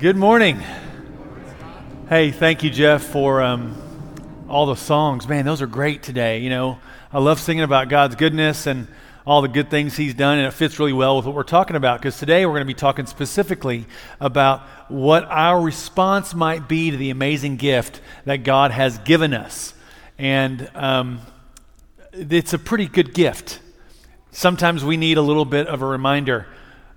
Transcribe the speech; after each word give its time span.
Good 0.00 0.16
morning. 0.16 0.58
Hey, 2.08 2.30
thank 2.30 2.62
you, 2.62 2.70
Jeff, 2.70 3.02
for 3.02 3.42
um, 3.42 3.76
all 4.48 4.64
the 4.64 4.74
songs. 4.74 5.28
Man, 5.28 5.44
those 5.44 5.60
are 5.60 5.66
great 5.66 6.02
today. 6.02 6.38
You 6.38 6.48
know, 6.48 6.78
I 7.12 7.18
love 7.18 7.38
singing 7.38 7.64
about 7.64 7.90
God's 7.90 8.14
goodness 8.14 8.66
and 8.66 8.88
all 9.26 9.42
the 9.42 9.48
good 9.48 9.68
things 9.68 9.98
He's 9.98 10.14
done, 10.14 10.38
and 10.38 10.46
it 10.46 10.52
fits 10.52 10.78
really 10.78 10.94
well 10.94 11.18
with 11.18 11.26
what 11.26 11.34
we're 11.34 11.42
talking 11.42 11.76
about 11.76 12.00
because 12.00 12.18
today 12.18 12.46
we're 12.46 12.52
going 12.52 12.62
to 12.62 12.64
be 12.64 12.72
talking 12.72 13.04
specifically 13.04 13.84
about 14.20 14.62
what 14.88 15.24
our 15.26 15.60
response 15.60 16.32
might 16.32 16.66
be 16.66 16.90
to 16.90 16.96
the 16.96 17.10
amazing 17.10 17.56
gift 17.56 18.00
that 18.24 18.38
God 18.38 18.70
has 18.70 18.96
given 19.00 19.34
us. 19.34 19.74
And 20.16 20.70
um, 20.74 21.20
it's 22.14 22.54
a 22.54 22.58
pretty 22.58 22.86
good 22.86 23.12
gift. 23.12 23.60
Sometimes 24.30 24.82
we 24.82 24.96
need 24.96 25.18
a 25.18 25.22
little 25.22 25.44
bit 25.44 25.66
of 25.66 25.82
a 25.82 25.86
reminder 25.86 26.46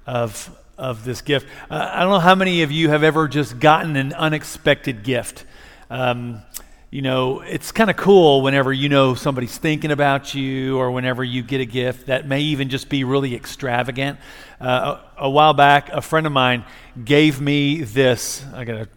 of 0.07 0.57
of 0.77 1.03
this 1.05 1.21
gift. 1.21 1.47
Uh, 1.69 1.89
I 1.93 2.01
don't 2.01 2.09
know 2.09 2.19
how 2.19 2.35
many 2.35 2.63
of 2.63 2.71
you 2.71 2.89
have 2.89 3.03
ever 3.03 3.27
just 3.27 3.59
gotten 3.59 3.95
an 3.95 4.13
unexpected 4.13 5.03
gift. 5.03 5.45
Um, 5.89 6.41
you 6.89 7.01
know, 7.01 7.41
it's 7.41 7.71
kind 7.71 7.89
of 7.89 7.95
cool 7.95 8.41
whenever 8.41 8.71
you 8.71 8.87
know 8.87 9.15
somebody's 9.15 9.57
thinking 9.57 9.89
about 9.89 10.35
you 10.35 10.77
or 10.77 10.91
whenever 10.91 11.23
you 11.23 11.41
get 11.41 11.59
a 11.59 11.65
gift 11.65 12.05
that 12.05 12.27
may 12.27 12.41
even 12.41 12.69
just 12.69 12.87
be 12.87 13.03
really 13.03 13.35
extravagant. 13.35 14.19
Uh, 14.61 14.99
a, 15.17 15.23
a, 15.23 15.29
while 15.29 15.55
back, 15.55 15.89
a 15.89 16.01
friend 16.01 16.27
of 16.27 16.33
mine 16.33 16.63
gave 17.03 17.41
me 17.41 17.81
this. 17.81 18.45
I 18.53 18.63
got 18.63 18.73
to 18.73 18.87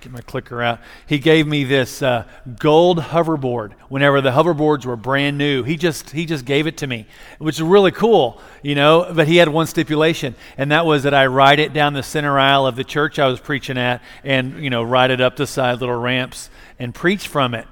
get 0.00 0.12
my 0.12 0.20
clicker 0.20 0.62
out. 0.62 0.80
He 1.06 1.18
gave 1.18 1.46
me 1.46 1.64
this 1.64 2.02
uh, 2.02 2.24
gold 2.58 2.98
hoverboard 2.98 3.72
whenever 3.88 4.20
the 4.20 4.30
hoverboards 4.30 4.84
were 4.84 4.96
brand 4.96 5.38
new. 5.38 5.62
He 5.62 5.76
just 5.76 6.10
he 6.10 6.26
just 6.26 6.44
gave 6.44 6.66
it 6.66 6.78
to 6.78 6.86
me, 6.86 7.06
which 7.38 7.56
is 7.56 7.62
really 7.62 7.90
cool, 7.90 8.40
you 8.62 8.74
know. 8.74 9.12
But 9.14 9.28
he 9.28 9.36
had 9.36 9.48
one 9.48 9.66
stipulation, 9.66 10.34
and 10.56 10.70
that 10.72 10.86
was 10.86 11.02
that 11.02 11.14
I 11.14 11.26
ride 11.26 11.58
it 11.58 11.72
down 11.72 11.92
the 11.92 12.02
center 12.02 12.38
aisle 12.38 12.66
of 12.66 12.76
the 12.76 12.84
church 12.84 13.18
I 13.18 13.26
was 13.26 13.40
preaching 13.40 13.78
at, 13.78 14.02
and 14.24 14.62
you 14.62 14.70
know, 14.70 14.82
ride 14.82 15.10
it 15.10 15.20
up 15.20 15.36
the 15.36 15.46
side 15.46 15.80
little 15.80 16.00
ramps 16.00 16.50
and 16.78 16.94
preach 16.94 17.28
from 17.28 17.54
it. 17.54 17.66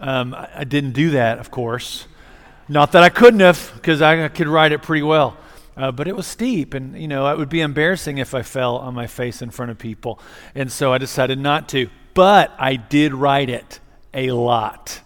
Um, 0.00 0.34
I, 0.34 0.48
I 0.56 0.64
didn't 0.64 0.92
do 0.92 1.10
that, 1.10 1.38
of 1.38 1.50
course. 1.50 2.06
Not 2.68 2.92
that 2.92 3.02
I 3.02 3.08
couldn't 3.08 3.40
have, 3.40 3.72
because 3.74 4.00
I 4.00 4.28
could 4.28 4.46
ride 4.46 4.72
it 4.72 4.82
pretty 4.82 5.02
well. 5.02 5.36
Uh, 5.76 5.92
but 5.92 6.08
it 6.08 6.16
was 6.16 6.26
steep, 6.26 6.74
and 6.74 7.00
you 7.00 7.08
know 7.08 7.26
it 7.28 7.38
would 7.38 7.48
be 7.48 7.60
embarrassing 7.60 8.18
if 8.18 8.34
I 8.34 8.42
fell 8.42 8.76
on 8.76 8.94
my 8.94 9.06
face 9.06 9.40
in 9.40 9.50
front 9.50 9.70
of 9.70 9.78
people, 9.78 10.18
and 10.54 10.70
so 10.70 10.92
I 10.92 10.98
decided 10.98 11.38
not 11.38 11.68
to. 11.70 11.88
But 12.12 12.52
I 12.58 12.76
did 12.76 13.14
ride 13.14 13.48
it 13.48 13.80
a 14.12 14.32
lot, 14.32 15.00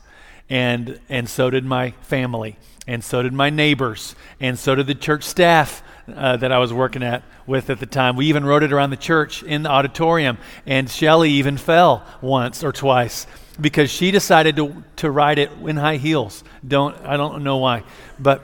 and 0.48 0.98
and 1.08 1.28
so 1.28 1.50
did 1.50 1.64
my 1.64 1.90
family, 2.00 2.56
and 2.86 3.04
so 3.04 3.22
did 3.22 3.32
my 3.32 3.50
neighbors, 3.50 4.16
and 4.40 4.58
so 4.58 4.74
did 4.74 4.86
the 4.86 4.94
church 4.94 5.22
staff 5.22 5.82
uh, 6.12 6.36
that 6.38 6.50
I 6.50 6.58
was 6.58 6.72
working 6.72 7.02
at 7.02 7.22
with 7.46 7.68
at 7.68 7.78
the 7.78 7.86
time. 7.86 8.16
We 8.16 8.26
even 8.26 8.44
rode 8.44 8.62
it 8.62 8.72
around 8.72 8.90
the 8.90 8.96
church 8.96 9.42
in 9.42 9.64
the 9.64 9.70
auditorium, 9.70 10.38
and 10.66 10.90
Shelly 10.90 11.30
even 11.32 11.58
fell 11.58 12.04
once 12.22 12.64
or 12.64 12.72
twice 12.72 13.26
because 13.60 13.90
she 13.90 14.10
decided 14.10 14.56
to 14.56 14.82
to 14.96 15.10
ride 15.10 15.38
it 15.38 15.50
in 15.64 15.76
high 15.76 15.98
heels. 15.98 16.42
Don't 16.66 16.96
I 17.04 17.18
don't 17.18 17.44
know 17.44 17.58
why, 17.58 17.84
but 18.18 18.42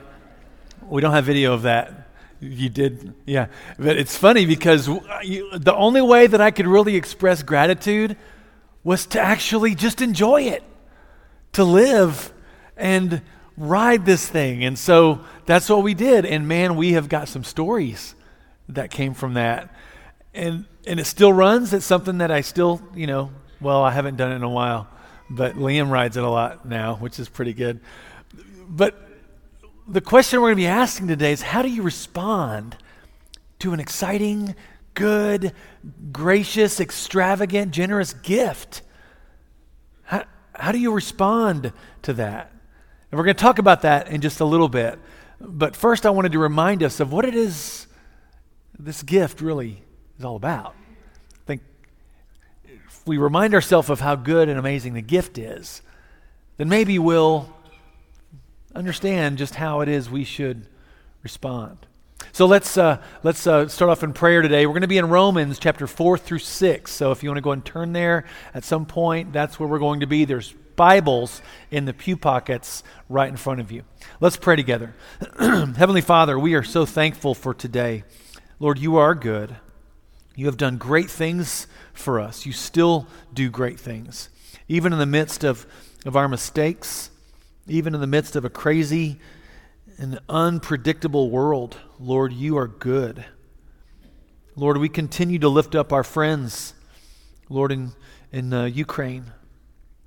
we 0.87 1.01
don't 1.01 1.13
have 1.13 1.25
video 1.25 1.53
of 1.53 1.63
that 1.63 2.09
you 2.41 2.69
did, 2.69 3.13
yeah. 3.25 3.47
But 3.77 3.97
it's 3.97 4.17
funny 4.17 4.45
because 4.45 4.87
the 4.87 5.73
only 5.75 6.01
way 6.01 6.27
that 6.27 6.41
I 6.41 6.51
could 6.51 6.67
really 6.67 6.95
express 6.95 7.43
gratitude 7.43 8.17
was 8.83 9.05
to 9.07 9.21
actually 9.21 9.75
just 9.75 10.01
enjoy 10.01 10.43
it, 10.43 10.63
to 11.53 11.63
live 11.63 12.33
and 12.75 13.21
ride 13.55 14.05
this 14.05 14.27
thing. 14.27 14.63
And 14.63 14.77
so 14.77 15.21
that's 15.45 15.69
what 15.69 15.83
we 15.83 15.93
did. 15.93 16.25
And 16.25 16.47
man, 16.47 16.75
we 16.75 16.93
have 16.93 17.07
got 17.07 17.27
some 17.27 17.43
stories 17.43 18.15
that 18.69 18.89
came 18.89 19.13
from 19.13 19.35
that. 19.35 19.73
And 20.33 20.65
and 20.87 20.99
it 20.99 21.05
still 21.05 21.31
runs. 21.31 21.73
It's 21.73 21.85
something 21.85 22.19
that 22.19 22.31
I 22.31 22.41
still, 22.41 22.81
you 22.95 23.07
know, 23.07 23.31
well, 23.59 23.83
I 23.83 23.91
haven't 23.91 24.17
done 24.17 24.31
it 24.31 24.35
in 24.35 24.43
a 24.43 24.49
while, 24.49 24.87
but 25.29 25.55
Liam 25.55 25.91
rides 25.91 26.17
it 26.17 26.23
a 26.23 26.29
lot 26.29 26.65
now, 26.65 26.95
which 26.95 27.19
is 27.19 27.29
pretty 27.29 27.53
good. 27.53 27.79
But 28.67 28.95
the 29.87 30.01
question 30.01 30.39
we're 30.41 30.49
going 30.49 30.57
to 30.57 30.63
be 30.63 30.67
asking 30.67 31.07
today 31.07 31.31
is 31.31 31.41
how 31.41 31.61
do 31.61 31.69
you 31.69 31.81
respond 31.81 32.77
to 33.59 33.73
an 33.73 33.79
exciting, 33.79 34.55
good, 34.93 35.53
gracious, 36.11 36.79
extravagant, 36.79 37.71
generous 37.71 38.13
gift? 38.13 38.81
How, 40.03 40.23
how 40.53 40.71
do 40.71 40.79
you 40.79 40.91
respond 40.91 41.73
to 42.03 42.13
that? 42.13 42.51
And 43.11 43.17
we're 43.17 43.25
going 43.25 43.35
to 43.35 43.41
talk 43.41 43.59
about 43.59 43.81
that 43.81 44.07
in 44.07 44.21
just 44.21 44.39
a 44.39 44.45
little 44.45 44.69
bit. 44.69 44.97
But 45.39 45.75
first, 45.75 46.05
I 46.05 46.11
wanted 46.11 46.31
to 46.33 46.39
remind 46.39 46.83
us 46.83 46.99
of 46.99 47.11
what 47.11 47.25
it 47.25 47.35
is 47.35 47.87
this 48.77 49.03
gift 49.03 49.41
really 49.41 49.83
is 50.17 50.25
all 50.25 50.35
about. 50.35 50.75
I 51.33 51.45
think 51.45 51.61
if 52.65 53.01
we 53.05 53.17
remind 53.17 53.53
ourselves 53.53 53.89
of 53.89 53.99
how 53.99 54.15
good 54.15 54.49
and 54.49 54.57
amazing 54.57 54.93
the 54.93 55.01
gift 55.01 55.37
is, 55.37 55.81
then 56.57 56.69
maybe 56.69 56.99
we'll 56.99 57.51
understand 58.75 59.37
just 59.37 59.55
how 59.55 59.81
it 59.81 59.89
is 59.89 60.09
we 60.09 60.23
should 60.23 60.65
respond. 61.23 61.77
So 62.33 62.45
let's, 62.45 62.77
uh, 62.77 63.01
let's 63.23 63.45
uh, 63.45 63.67
start 63.67 63.91
off 63.91 64.03
in 64.03 64.13
prayer 64.13 64.41
today. 64.41 64.65
We're 64.65 64.73
going 64.73 64.81
to 64.81 64.87
be 64.87 64.97
in 64.97 65.09
Romans 65.09 65.59
chapter 65.59 65.87
4 65.87 66.17
through 66.17 66.39
6. 66.39 66.91
So 66.91 67.11
if 67.11 67.23
you 67.23 67.29
want 67.29 67.37
to 67.37 67.41
go 67.41 67.51
and 67.51 67.65
turn 67.65 67.93
there 67.93 68.25
at 68.53 68.63
some 68.63 68.85
point, 68.85 69.33
that's 69.33 69.59
where 69.59 69.67
we're 69.67 69.79
going 69.79 69.99
to 69.99 70.07
be. 70.07 70.25
There's 70.25 70.53
Bibles 70.75 71.41
in 71.69 71.85
the 71.85 71.93
pew 71.93 72.15
pockets 72.15 72.83
right 73.09 73.29
in 73.29 73.37
front 73.37 73.59
of 73.59 73.71
you. 73.71 73.83
Let's 74.19 74.37
pray 74.37 74.55
together. 74.55 74.95
Heavenly 75.39 76.01
Father, 76.01 76.39
we 76.39 76.53
are 76.53 76.63
so 76.63 76.85
thankful 76.85 77.35
for 77.35 77.53
today. 77.53 78.03
Lord, 78.59 78.79
you 78.79 78.97
are 78.97 79.13
good. 79.13 79.57
You 80.35 80.45
have 80.45 80.57
done 80.57 80.77
great 80.77 81.09
things 81.09 81.67
for 81.93 82.19
us. 82.19 82.45
You 82.45 82.53
still 82.53 83.07
do 83.33 83.49
great 83.49 83.79
things. 83.79 84.29
Even 84.67 84.93
in 84.93 84.99
the 84.99 85.05
midst 85.05 85.43
of, 85.43 85.67
of 86.05 86.15
our 86.15 86.27
mistakes, 86.27 87.10
even 87.67 87.93
in 87.93 88.01
the 88.01 88.07
midst 88.07 88.35
of 88.35 88.45
a 88.45 88.49
crazy 88.49 89.19
and 89.97 90.19
unpredictable 90.27 91.29
world, 91.29 91.77
Lord, 91.99 92.33
you 92.33 92.57
are 92.57 92.67
good. 92.67 93.25
Lord, 94.55 94.77
we 94.77 94.89
continue 94.89 95.39
to 95.39 95.49
lift 95.49 95.75
up 95.75 95.93
our 95.93 96.03
friends, 96.03 96.73
Lord, 97.49 97.71
in, 97.71 97.91
in 98.31 98.51
uh, 98.51 98.65
Ukraine. 98.65 99.31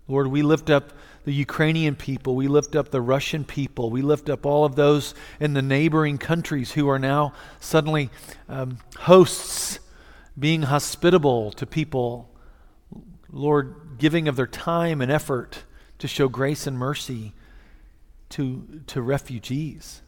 Lord, 0.07 0.27
we 0.27 0.43
lift 0.43 0.69
up 0.69 0.93
the 1.25 1.33
Ukrainian 1.33 1.97
people. 1.97 2.35
We 2.35 2.49
lift 2.49 2.77
up 2.77 2.91
the 2.91 3.01
Russian 3.01 3.45
people. 3.45 3.89
We 3.91 4.03
lift 4.03 4.29
up 4.29 4.45
all 4.45 4.65
of 4.65 4.77
those 4.77 5.15
in 5.41 5.55
the 5.55 5.63
neighboring 5.63 6.19
countries 6.19 6.73
who 6.73 6.89
are 6.89 6.99
now 6.99 7.33
suddenly 7.61 8.11
um, 8.49 8.79
hosts, 8.99 9.79
being 10.39 10.63
hospitable 10.63 11.53
to 11.53 11.65
people. 11.65 12.31
Lord, 13.31 13.97
giving 13.99 14.29
of 14.29 14.37
their 14.37 14.47
time 14.47 15.01
and 15.01 15.11
effort 15.11 15.63
to 16.01 16.09
show 16.09 16.29
grace 16.29 16.67
and 16.67 16.77
mercy 16.77 17.33
to, 18.35 18.83
to 18.89 19.01
refugees. 19.01 20.03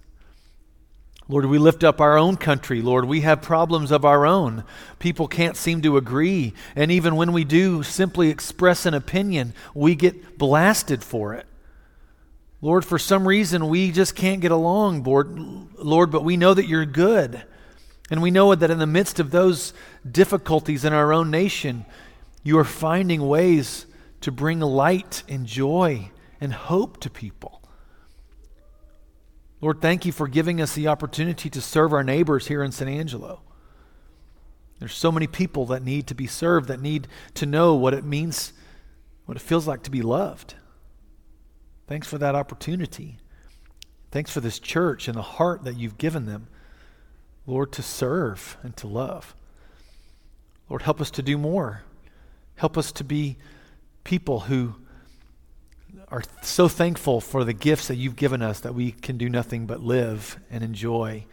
Lord, 1.29 1.47
we 1.47 1.59
lift 1.59 1.85
up 1.85 2.01
our 2.01 2.17
own 2.17 2.37
country. 2.37 2.83
Lord, 2.83 3.05
we 3.05 3.21
have 3.23 3.41
problems 3.43 3.91
of 3.91 4.05
our 4.05 4.27
own. 4.27 4.65
People 4.99 5.29
can't 5.29 5.57
seem 5.57 5.83
to 5.83 5.97
agree. 5.97 6.53
And 6.75 6.91
even 6.91 7.17
when 7.17 7.33
we 7.33 7.45
do 7.45 7.83
simply 7.83 8.29
express 8.29 8.85
an 8.85 8.95
opinion, 8.95 9.55
we 9.75 9.95
get 9.95 10.39
blasted 10.39 11.05
for 11.05 11.35
it. 11.35 11.47
Lord, 12.61 12.85
for 12.85 12.99
some 12.99 13.27
reason, 13.27 13.69
we 13.69 13.93
just 13.93 14.17
can't 14.17 14.41
get 14.41 14.53
along, 14.53 15.05
Lord, 15.05 16.11
but 16.11 16.25
we 16.25 16.37
know 16.37 16.55
that 16.55 16.67
you're 16.67 16.87
good. 16.87 17.45
And 18.11 18.23
we 18.23 18.31
know 18.31 18.55
that 18.55 18.71
in 18.71 18.79
the 18.79 18.87
midst 18.87 19.21
of 19.21 19.31
those 19.31 19.73
difficulties 20.09 20.85
in 20.85 20.93
our 20.93 21.13
own 21.13 21.31
nation, 21.31 21.87
you 22.43 22.59
are 22.59 22.65
finding 22.65 23.27
ways 23.27 23.87
to 24.21 24.33
bring 24.33 24.61
light 24.61 25.23
and 25.29 25.47
joy 25.47 26.11
and 26.41 26.53
hope 26.53 26.99
to 27.01 27.11
people. 27.11 27.63
Lord, 29.67 29.81
thank 29.81 30.07
you 30.07 30.13
for 30.13 30.29
giving 30.29 30.61
us 30.61 30.77
the 30.77 30.87
opportunity 30.87 31.51
to 31.51 31.61
serve 31.61 31.93
our 31.93 32.05
neighbors 32.05 32.47
here 32.47 32.63
in 32.63 32.71
San 32.71 32.87
Angelo. 32.87 33.41
There's 34.79 34.95
so 34.95 35.11
many 35.11 35.27
people 35.27 35.67
that 35.67 35.83
need 35.83 36.07
to 36.07 36.15
be 36.15 36.29
served, 36.29 36.69
that 36.69 36.81
need 36.81 37.09
to 37.35 37.47
know 37.47 37.75
what 37.75 37.93
it 37.93 38.05
means, 38.05 38.53
what 39.25 39.37
it 39.37 39.41
feels 39.41 39.67
like 39.67 39.83
to 39.83 39.91
be 39.91 40.03
loved. 40.03 40.55
Thanks 41.89 42.07
for 42.07 42.17
that 42.17 42.37
opportunity. 42.37 43.17
Thanks 44.13 44.31
for 44.31 44.41
this 44.41 44.61
church 44.61 45.09
and 45.09 45.17
the 45.17 45.23
heart 45.23 45.65
that 45.65 45.77
you've 45.77 45.99
given 45.99 46.27
them, 46.27 46.47
Lord, 47.45 47.73
to 47.73 47.83
serve 47.83 48.57
and 48.63 48.77
to 48.77 48.87
love. 48.87 49.35
Lord, 50.69 50.83
help 50.83 51.01
us 51.01 51.11
to 51.11 51.23
do 51.23 51.37
more. 51.37 51.83
Help 52.55 52.79
us 52.79 52.93
to 52.93 53.03
be 53.03 53.37
people 54.05 54.39
who 54.39 54.77
are 56.17 56.23
so 56.41 56.67
thankful 56.67 57.21
for 57.21 57.45
the 57.45 57.53
gifts 57.53 57.89
that 57.89 57.97
you've 57.97 58.17
given 58.17 58.41
us 58.41 58.61
that 58.61 58.75
we 58.75 58.91
can 58.91 59.19
do 59.19 59.29
nothing 59.29 59.67
but 59.67 59.83
live 59.83 60.41
and 60.51 60.65
enjoy 60.65 61.27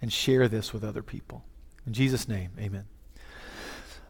and 0.00 0.10
share 0.10 0.48
this 0.48 0.72
with 0.72 0.82
other 0.82 1.02
people. 1.02 1.44
In 1.86 1.92
Jesus' 1.92 2.26
name, 2.26 2.50
amen. 2.58 2.86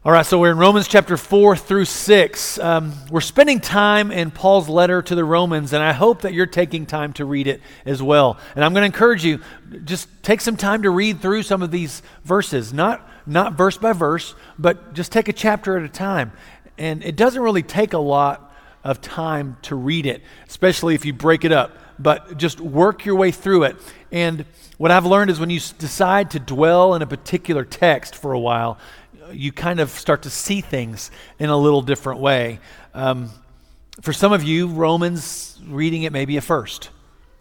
All 0.05 0.13
right, 0.13 0.25
so 0.25 0.39
we're 0.39 0.51
in 0.51 0.57
Romans 0.57 0.87
chapter 0.87 1.17
4 1.17 1.57
through 1.57 1.83
6. 1.83 2.57
Um, 2.59 2.93
we're 3.11 3.19
spending 3.19 3.59
time 3.59 4.11
in 4.11 4.31
Paul's 4.31 4.69
letter 4.69 5.01
to 5.01 5.13
the 5.13 5.25
Romans, 5.25 5.73
and 5.73 5.83
I 5.83 5.91
hope 5.91 6.21
that 6.21 6.33
you're 6.33 6.45
taking 6.45 6.85
time 6.85 7.11
to 7.13 7.25
read 7.25 7.47
it 7.47 7.59
as 7.85 8.01
well. 8.01 8.39
And 8.55 8.63
I'm 8.63 8.71
going 8.71 8.83
to 8.83 8.85
encourage 8.85 9.25
you, 9.25 9.41
just 9.83 10.07
take 10.23 10.39
some 10.39 10.55
time 10.55 10.83
to 10.83 10.89
read 10.89 11.21
through 11.21 11.43
some 11.43 11.61
of 11.61 11.69
these 11.69 12.01
verses, 12.23 12.71
not, 12.71 13.09
not 13.25 13.57
verse 13.57 13.77
by 13.77 13.91
verse, 13.91 14.35
but 14.57 14.93
just 14.93 15.11
take 15.11 15.27
a 15.27 15.33
chapter 15.33 15.77
at 15.77 15.83
a 15.83 15.89
time. 15.89 16.31
And 16.77 17.03
it 17.03 17.17
doesn't 17.17 17.41
really 17.41 17.63
take 17.63 17.91
a 17.91 17.99
lot 17.99 18.52
of 18.83 19.01
time 19.01 19.57
to 19.63 19.75
read 19.75 20.05
it, 20.05 20.21
especially 20.47 20.95
if 20.95 21.05
you 21.05 21.13
break 21.13 21.45
it 21.45 21.51
up, 21.51 21.77
but 21.97 22.37
just 22.37 22.59
work 22.59 23.05
your 23.05 23.15
way 23.15 23.31
through 23.31 23.63
it. 23.63 23.77
And 24.11 24.45
what 24.77 24.91
I've 24.91 25.05
learned 25.05 25.31
is 25.31 25.39
when 25.39 25.49
you 25.49 25.59
decide 25.77 26.31
to 26.31 26.39
dwell 26.39 26.95
in 26.95 27.01
a 27.01 27.07
particular 27.07 27.63
text 27.63 28.15
for 28.15 28.33
a 28.33 28.39
while, 28.39 28.77
you 29.31 29.51
kind 29.51 29.79
of 29.79 29.89
start 29.89 30.23
to 30.23 30.29
see 30.29 30.61
things 30.61 31.11
in 31.39 31.49
a 31.49 31.57
little 31.57 31.81
different 31.81 32.19
way. 32.19 32.59
Um, 32.93 33.29
for 34.01 34.11
some 34.11 34.33
of 34.33 34.43
you, 34.43 34.67
Romans 34.67 35.59
reading 35.65 36.03
it 36.03 36.11
may 36.11 36.25
be 36.25 36.37
a 36.37 36.41
first. 36.41 36.89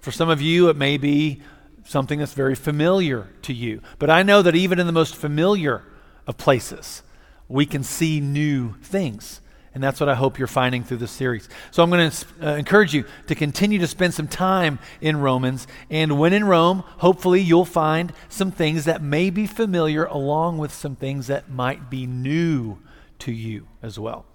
For 0.00 0.12
some 0.12 0.28
of 0.28 0.40
you, 0.40 0.68
it 0.68 0.76
may 0.76 0.98
be 0.98 1.42
something 1.84 2.18
that's 2.18 2.34
very 2.34 2.54
familiar 2.54 3.28
to 3.42 3.52
you. 3.52 3.80
But 3.98 4.10
I 4.10 4.22
know 4.22 4.42
that 4.42 4.54
even 4.54 4.78
in 4.78 4.86
the 4.86 4.92
most 4.92 5.16
familiar 5.16 5.82
of 6.26 6.36
places, 6.36 7.02
we 7.48 7.66
can 7.66 7.82
see 7.82 8.20
new 8.20 8.74
things. 8.82 9.40
And 9.74 9.82
that's 9.82 10.00
what 10.00 10.08
I 10.08 10.14
hope 10.14 10.38
you're 10.38 10.48
finding 10.48 10.84
through 10.84 10.98
this 10.98 11.10
series. 11.10 11.48
So 11.70 11.82
I'm 11.82 11.88
going 11.88 12.10
to 12.10 12.26
uh, 12.42 12.56
encourage 12.56 12.92
you 12.92 13.04
to 13.26 13.34
continue 13.34 13.78
to 13.78 13.86
spend 13.86 14.12
some 14.12 14.28
time 14.28 14.78
in 15.00 15.16
Romans. 15.16 15.66
And 15.88 16.18
when 16.18 16.34
in 16.34 16.44
Rome, 16.44 16.84
hopefully 16.98 17.40
you'll 17.40 17.64
find 17.64 18.12
some 18.28 18.50
things 18.50 18.84
that 18.84 19.00
may 19.00 19.30
be 19.30 19.46
familiar 19.46 20.04
along 20.04 20.58
with 20.58 20.74
some 20.74 20.94
things 20.94 21.26
that 21.28 21.50
might 21.50 21.88
be 21.88 22.06
new 22.06 22.78
to 23.20 23.32
you 23.32 23.66
as 23.82 23.98
well. 23.98 24.26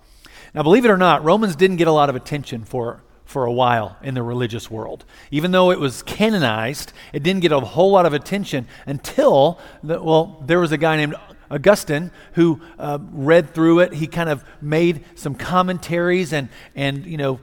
Now, 0.56 0.64
believe 0.64 0.86
it 0.86 0.90
or 0.90 0.98
not, 0.98 1.24
Romans 1.24 1.56
didn't 1.56 1.78
get 1.78 1.88
a 1.88 1.92
lot 1.92 2.10
of 2.10 2.16
attention 2.16 2.64
for, 2.64 3.04
for 3.26 3.46
a 3.46 3.52
while 3.52 3.98
in 4.02 4.16
the 4.16 4.24
religious 4.24 4.72
world. 4.72 5.06
Even 5.30 5.52
though 5.52 5.70
it 5.70 5.80
was 5.80 6.02
canonized, 6.02 6.94
it 7.14 7.22
didn't 7.22 7.42
get 7.42 7.52
a 7.52 7.60
whole 7.60 7.92
lot 7.92 8.08
of 8.08 8.14
attention 8.14 8.66
until, 8.88 9.60
the, 9.84 10.02
well, 10.02 10.44
there 10.48 10.60
was 10.60 10.72
a 10.72 10.78
guy 10.78 10.96
named 10.98 11.16
Augustine, 11.50 12.12
who 12.34 12.62
uh, 12.78 13.00
read 13.12 13.54
through 13.54 13.80
it, 13.80 13.94
he 13.94 14.08
kind 14.08 14.30
of 14.30 14.44
made 14.62 15.04
some 15.16 15.36
commentaries 15.36 16.34
and, 16.34 16.50
and 16.76 17.06
you 17.06 17.18
know, 17.18 17.40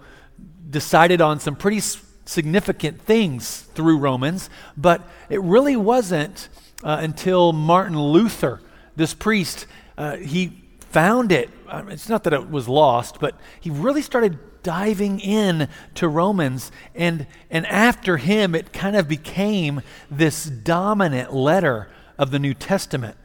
decided 0.68 1.20
on 1.20 1.40
some 1.40 1.56
pretty 1.56 1.80
significant 2.24 3.00
things 3.00 3.62
through 3.74 3.98
Romans. 3.98 4.50
But 4.76 5.08
it 5.28 5.40
really 5.40 5.76
wasn't 5.76 6.48
uh, 6.82 6.98
until 7.00 7.52
Martin 7.52 7.98
Luther, 7.98 8.60
this 8.96 9.14
priest, 9.14 9.66
uh, 9.96 10.16
he 10.16 10.62
found 10.90 11.32
it. 11.32 11.50
It's 11.88 12.08
not 12.08 12.24
that 12.24 12.32
it 12.32 12.50
was 12.50 12.68
lost, 12.68 13.18
but 13.20 13.36
he 13.60 13.70
really 13.70 14.02
started 14.02 14.38
diving 14.62 15.20
in 15.20 15.68
to 15.94 16.08
Romans. 16.08 16.72
And, 16.94 17.26
and 17.50 17.66
after 17.66 18.16
him, 18.16 18.54
it 18.54 18.72
kind 18.72 18.96
of 18.96 19.08
became 19.08 19.82
this 20.10 20.44
dominant 20.44 21.32
letter 21.32 21.88
of 22.18 22.30
the 22.30 22.38
New 22.38 22.54
Testament. 22.54 23.16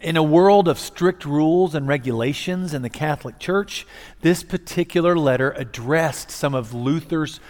In 0.00 0.16
a 0.16 0.22
world 0.22 0.68
of 0.68 0.78
strict 0.78 1.24
rules 1.24 1.74
and 1.74 1.88
regulations 1.88 2.72
in 2.72 2.82
the 2.82 2.90
Catholic 2.90 3.40
Church, 3.40 3.84
this 4.20 4.44
particular 4.44 5.16
letter 5.16 5.50
addressed 5.52 6.30
some 6.30 6.54
of 6.54 6.72
Luther's 6.72 7.40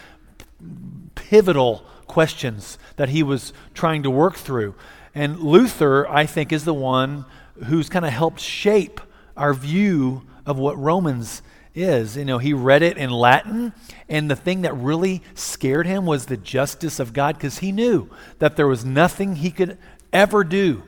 pivotal 1.14 1.84
questions 2.06 2.78
that 2.96 3.10
he 3.10 3.22
was 3.22 3.52
trying 3.74 4.02
to 4.04 4.10
work 4.10 4.36
through. 4.36 4.74
And 5.14 5.40
Luther, 5.40 6.08
I 6.08 6.24
think, 6.24 6.52
is 6.52 6.64
the 6.64 6.72
one 6.72 7.26
who's 7.66 7.90
kind 7.90 8.06
of 8.06 8.12
helped 8.12 8.40
shape 8.40 9.02
our 9.36 9.52
view 9.52 10.22
of 10.46 10.58
what 10.58 10.78
Romans 10.78 11.42
is. 11.74 12.16
You 12.16 12.24
know, 12.24 12.38
he 12.38 12.54
read 12.54 12.80
it 12.80 12.96
in 12.96 13.10
Latin, 13.10 13.74
and 14.08 14.30
the 14.30 14.36
thing 14.36 14.62
that 14.62 14.72
really 14.72 15.22
scared 15.34 15.86
him 15.86 16.06
was 16.06 16.26
the 16.26 16.38
justice 16.38 16.98
of 16.98 17.12
God 17.12 17.36
because 17.36 17.58
he 17.58 17.72
knew 17.72 18.08
that 18.38 18.56
there 18.56 18.66
was 18.66 18.86
nothing 18.86 19.36
he 19.36 19.50
could 19.50 19.76
ever 20.14 20.44
do 20.44 20.82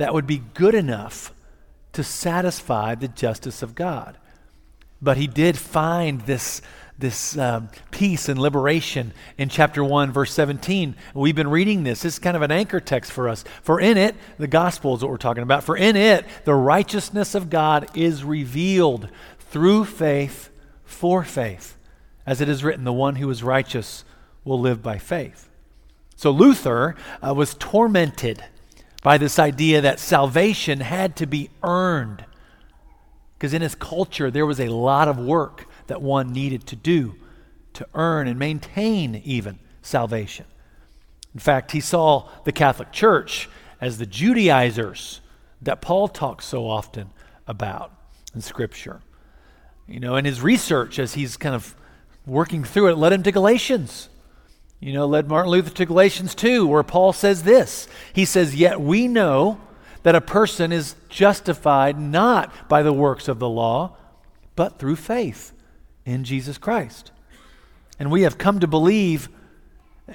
that 0.00 0.14
would 0.14 0.26
be 0.26 0.42
good 0.54 0.74
enough 0.74 1.30
to 1.92 2.02
satisfy 2.02 2.94
the 2.94 3.06
justice 3.06 3.62
of 3.62 3.74
God. 3.74 4.16
But 5.02 5.18
he 5.18 5.26
did 5.26 5.58
find 5.58 6.22
this, 6.22 6.62
this 6.98 7.36
um, 7.36 7.68
peace 7.90 8.26
and 8.26 8.40
liberation 8.40 9.12
in 9.36 9.50
chapter 9.50 9.84
1, 9.84 10.10
verse 10.10 10.32
17. 10.32 10.96
We've 11.12 11.34
been 11.36 11.50
reading 11.50 11.82
this. 11.82 12.00
This 12.00 12.14
is 12.14 12.18
kind 12.18 12.34
of 12.34 12.40
an 12.40 12.50
anchor 12.50 12.80
text 12.80 13.12
for 13.12 13.28
us. 13.28 13.44
For 13.62 13.78
in 13.78 13.98
it, 13.98 14.14
the 14.38 14.46
gospel 14.46 14.94
is 14.94 15.02
what 15.02 15.10
we're 15.10 15.18
talking 15.18 15.42
about. 15.42 15.64
For 15.64 15.76
in 15.76 15.96
it, 15.96 16.24
the 16.46 16.54
righteousness 16.54 17.34
of 17.34 17.50
God 17.50 17.94
is 17.94 18.24
revealed 18.24 19.10
through 19.38 19.84
faith 19.84 20.48
for 20.82 21.24
faith. 21.24 21.76
As 22.24 22.40
it 22.40 22.48
is 22.48 22.64
written, 22.64 22.84
the 22.84 22.92
one 22.92 23.16
who 23.16 23.28
is 23.28 23.42
righteous 23.42 24.04
will 24.44 24.60
live 24.60 24.82
by 24.82 24.96
faith. 24.96 25.50
So 26.16 26.30
Luther 26.30 26.96
uh, 27.22 27.34
was 27.34 27.54
tormented 27.54 28.42
by 29.02 29.18
this 29.18 29.38
idea 29.38 29.80
that 29.80 29.98
salvation 29.98 30.80
had 30.80 31.16
to 31.16 31.26
be 31.26 31.50
earned. 31.62 32.24
Because 33.34 33.54
in 33.54 33.62
his 33.62 33.74
culture, 33.74 34.30
there 34.30 34.46
was 34.46 34.60
a 34.60 34.68
lot 34.68 35.08
of 35.08 35.18
work 35.18 35.66
that 35.86 36.02
one 36.02 36.32
needed 36.32 36.66
to 36.66 36.76
do 36.76 37.14
to 37.72 37.86
earn 37.94 38.28
and 38.28 38.38
maintain 38.38 39.22
even 39.24 39.58
salvation. 39.80 40.44
In 41.32 41.40
fact, 41.40 41.72
he 41.72 41.80
saw 41.80 42.28
the 42.44 42.52
Catholic 42.52 42.92
Church 42.92 43.48
as 43.80 43.98
the 43.98 44.06
Judaizers 44.06 45.20
that 45.62 45.80
Paul 45.80 46.08
talks 46.08 46.44
so 46.44 46.68
often 46.68 47.10
about 47.46 47.92
in 48.34 48.40
Scripture. 48.40 49.00
You 49.86 50.00
know, 50.00 50.16
in 50.16 50.24
his 50.24 50.40
research, 50.40 50.98
as 50.98 51.14
he's 51.14 51.36
kind 51.36 51.54
of 51.54 51.74
working 52.26 52.64
through 52.64 52.90
it, 52.90 52.98
led 52.98 53.12
him 53.12 53.22
to 53.22 53.32
Galatians 53.32 54.08
you 54.80 54.94
know, 54.94 55.06
led 55.06 55.28
Martin 55.28 55.52
Luther 55.52 55.70
to 55.70 55.86
Galatians 55.86 56.34
2, 56.34 56.66
where 56.66 56.82
Paul 56.82 57.12
says 57.12 57.42
this. 57.42 57.86
He 58.14 58.24
says, 58.24 58.54
Yet 58.54 58.80
we 58.80 59.08
know 59.08 59.60
that 60.02 60.14
a 60.14 60.22
person 60.22 60.72
is 60.72 60.96
justified 61.10 62.00
not 62.00 62.68
by 62.68 62.82
the 62.82 62.92
works 62.92 63.28
of 63.28 63.38
the 63.38 63.48
law, 63.48 63.96
but 64.56 64.78
through 64.78 64.96
faith 64.96 65.52
in 66.06 66.24
Jesus 66.24 66.56
Christ. 66.56 67.12
And 67.98 68.10
we 68.10 68.22
have 68.22 68.38
come 68.38 68.60
to 68.60 68.66
believe 68.66 69.28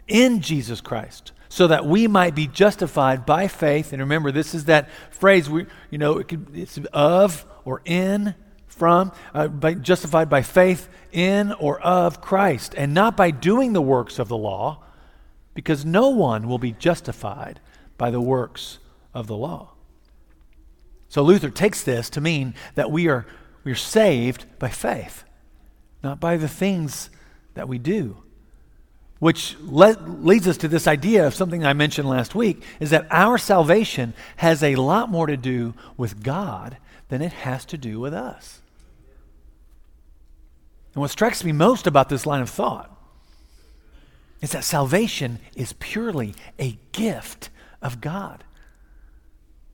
in 0.08 0.42
Jesus 0.42 0.82
Christ 0.82 1.32
so 1.48 1.68
that 1.68 1.86
we 1.86 2.08
might 2.08 2.34
be 2.34 2.48
justified 2.48 3.26
by 3.26 3.48
faith. 3.48 3.94
And 3.94 4.02
remember, 4.02 4.32
this 4.32 4.56
is 4.56 4.66
that 4.66 4.90
phrase, 5.12 5.48
we, 5.48 5.68
you 5.92 6.00
know, 6.00 6.18
it 6.18 6.28
could, 6.28 6.48
it's 6.54 6.78
of 6.92 7.46
or 7.64 7.82
in 7.86 8.34
from, 8.76 9.12
uh, 9.34 9.48
by, 9.48 9.74
justified 9.74 10.30
by 10.30 10.42
faith 10.42 10.90
in 11.12 11.54
or 11.54 11.80
of 11.82 12.22
Christ, 12.22 12.76
and 12.76 12.94
not 12.94 13.16
by 13.16 13.32
doing 13.32 13.74
the 13.74 13.82
works 13.82 14.20
of 14.20 14.28
the 14.28 14.38
law, 14.38 14.84
because 15.54 15.86
no 15.86 16.10
one 16.10 16.48
will 16.48 16.58
be 16.58 16.74
justified 16.74 17.62
by 17.98 18.12
the 18.12 18.22
works 18.22 18.80
of 19.14 19.28
the 19.28 19.38
law. 19.38 19.72
So 21.08 21.22
Luther 21.24 21.50
takes 21.50 21.82
this 21.84 22.10
to 22.12 22.22
mean 22.22 22.54
that 22.76 22.92
we 22.92 23.08
are, 23.08 23.26
we 23.64 23.72
are 23.72 23.76
saved 23.76 24.46
by 24.60 24.70
faith, 24.70 25.24
not 26.04 26.20
by 26.20 26.36
the 26.36 26.50
things 26.50 27.10
that 27.54 27.70
we 27.70 27.80
do. 27.80 28.18
Which 29.20 29.56
le- 29.62 29.98
leads 29.98 30.46
us 30.46 30.58
to 30.58 30.68
this 30.68 30.88
idea 30.88 31.26
of 31.26 31.34
something 31.34 31.66
I 31.66 31.72
mentioned 31.72 32.10
last 32.10 32.36
week 32.36 32.62
is 32.82 32.90
that 32.90 33.08
our 33.10 33.38
salvation 33.38 34.14
has 34.36 34.62
a 34.62 34.76
lot 34.76 35.10
more 35.10 35.28
to 35.28 35.38
do 35.38 35.74
with 35.96 36.22
God 36.22 36.76
than 37.08 37.22
it 37.22 37.32
has 37.32 37.64
to 37.66 37.78
do 37.78 38.02
with 38.02 38.14
us. 38.14 38.62
And 40.96 41.02
what 41.02 41.12
strikes 41.12 41.44
me 41.44 41.52
most 41.52 41.86
about 41.86 42.10
this 42.10 42.26
line 42.26 42.42
of 42.42 42.50
thought 42.50 42.90
is 44.42 44.52
that 44.52 44.64
salvation 44.64 45.40
is 45.56 45.74
purely 45.74 46.34
a 46.58 46.80
gift 46.94 47.50
of 47.82 48.00
God. 48.00 48.44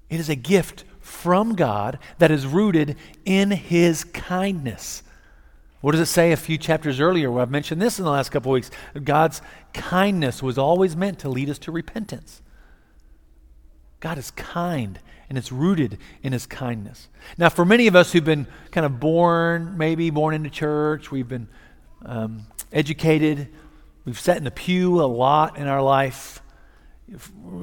It 0.10 0.20
is 0.20 0.30
a 0.30 0.36
gift 0.36 0.84
from 1.00 1.56
God 1.56 2.00
that 2.18 2.32
is 2.32 2.48
rooted 2.48 2.98
in 3.24 3.51
His 3.51 4.04
kindness. 4.04 5.04
What 5.82 5.92
does 5.92 6.01
it 6.01 6.08
say 6.08 6.32
a 6.32 6.38
few 6.38 6.58
chapters 6.58 7.00
earlier? 7.00 7.32
Where 7.32 7.44
I've 7.44 7.51
mentioned 7.51 7.82
this 7.82 8.00
in 8.00 8.06
the 8.06 8.12
last 8.12 8.30
couple 8.30 8.51
of 8.51 8.56
weeks. 8.56 8.72
God's 9.04 9.42
kindness 9.74 10.42
was 10.42 10.58
always 10.58 10.96
meant 10.96 11.20
to 11.20 11.30
lead 11.30 11.50
us 11.50 11.60
to 11.60 11.72
repentance. 11.72 12.42
God 14.01 14.17
is 14.17 14.31
kind 14.31 15.00
and 15.29 15.38
it's 15.38 15.51
rooted 15.51 15.98
in 16.24 16.34
his 16.34 16.46
kindness. 16.46 17.08
Now, 17.38 17.48
for 17.48 17.63
many 17.63 17.88
of 17.88 17.96
us 17.96 18.12
who've 18.12 18.25
been 18.25 18.48
kind 18.72 18.86
of 18.86 19.00
born, 19.00 19.77
maybe 19.77 20.10
born 20.10 20.34
into 20.34 20.50
church, 20.50 21.10
we've 21.10 21.29
been 21.29 21.48
um, 22.03 22.48
educated, 22.74 23.48
we've 24.03 24.20
sat 24.20 24.36
in 24.36 24.43
the 24.43 24.51
pew 24.51 25.01
a 25.01 25.05
lot 25.05 25.58
in 25.58 25.67
our 25.67 25.81
life. 25.81 26.41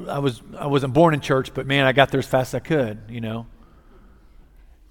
I 0.08 0.18
was 0.20 0.40
I 0.58 0.66
wasn't 0.66 0.94
born 0.94 1.12
in 1.12 1.20
church, 1.20 1.52
but 1.52 1.66
man, 1.66 1.84
I 1.84 1.92
got 1.92 2.10
there 2.10 2.20
as 2.20 2.26
fast 2.26 2.54
as 2.54 2.54
I 2.54 2.60
could, 2.60 3.00
you 3.10 3.20
know. 3.20 3.46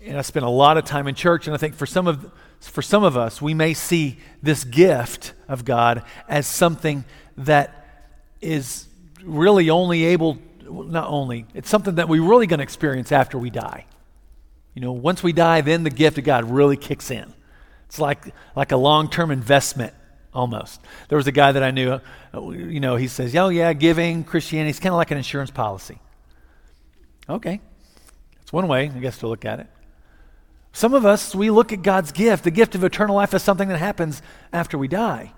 And 0.01 0.17
I 0.17 0.21
spent 0.21 0.45
a 0.45 0.49
lot 0.49 0.77
of 0.77 0.85
time 0.85 1.07
in 1.07 1.15
church, 1.15 1.47
and 1.47 1.55
I 1.55 1.57
think 1.57 1.73
for 1.73 1.85
some 1.85 2.07
of 2.07 2.31
for 2.59 2.81
some 2.81 3.03
of 3.03 3.15
us, 3.15 3.41
we 3.41 3.53
may 3.53 3.73
see 3.73 4.17
this 4.43 4.63
gift 4.63 5.33
of 5.47 5.63
God 5.63 6.03
as 6.27 6.45
something 6.45 7.05
that 7.37 7.85
is 8.41 8.87
really 9.23 9.69
only 9.69 10.05
able 10.05 10.37
not 10.69 11.09
only, 11.09 11.45
it's 11.53 11.69
something 11.69 11.95
that 11.95 12.09
we're 12.09 12.23
really 12.23 12.47
going 12.47 12.59
to 12.59 12.63
experience 12.63 13.11
after 13.11 13.37
we 13.37 13.49
die. 13.49 13.85
You 14.73 14.81
know, 14.81 14.91
once 14.91 15.23
we 15.23 15.33
die, 15.33 15.61
then 15.61 15.83
the 15.83 15.89
gift 15.89 16.17
of 16.17 16.23
God 16.23 16.45
really 16.45 16.77
kicks 16.77 17.09
in. 17.09 17.33
It's 17.87 17.99
like, 17.99 18.33
like 18.55 18.71
a 18.71 18.77
long 18.77 19.09
term 19.09 19.31
investment 19.31 19.93
almost. 20.33 20.81
There 21.09 21.17
was 21.17 21.27
a 21.27 21.31
guy 21.31 21.51
that 21.51 21.63
I 21.63 21.71
knew, 21.71 21.99
uh, 22.33 22.49
you 22.51 22.79
know, 22.79 22.95
he 22.95 23.07
says, 23.07 23.35
oh, 23.35 23.49
yeah, 23.49 23.73
giving, 23.73 24.23
Christianity, 24.23 24.69
it's 24.69 24.79
kind 24.79 24.93
of 24.93 24.97
like 24.97 25.11
an 25.11 25.17
insurance 25.17 25.51
policy. 25.51 25.99
Okay. 27.29 27.59
That's 28.37 28.53
one 28.53 28.67
way, 28.67 28.83
I 28.83 28.99
guess, 28.99 29.17
to 29.19 29.27
look 29.27 29.45
at 29.45 29.59
it. 29.59 29.67
Some 30.73 30.93
of 30.93 31.05
us, 31.05 31.33
we 31.33 31.49
look 31.49 31.73
at 31.73 31.81
God's 31.81 32.11
gift, 32.11 32.43
the 32.43 32.51
gift 32.51 32.75
of 32.75 32.83
eternal 32.83 33.15
life, 33.15 33.33
as 33.33 33.41
something 33.41 33.67
that 33.69 33.79
happens 33.79 34.21
after 34.53 34.77
we 34.77 34.87
die. 34.87 35.33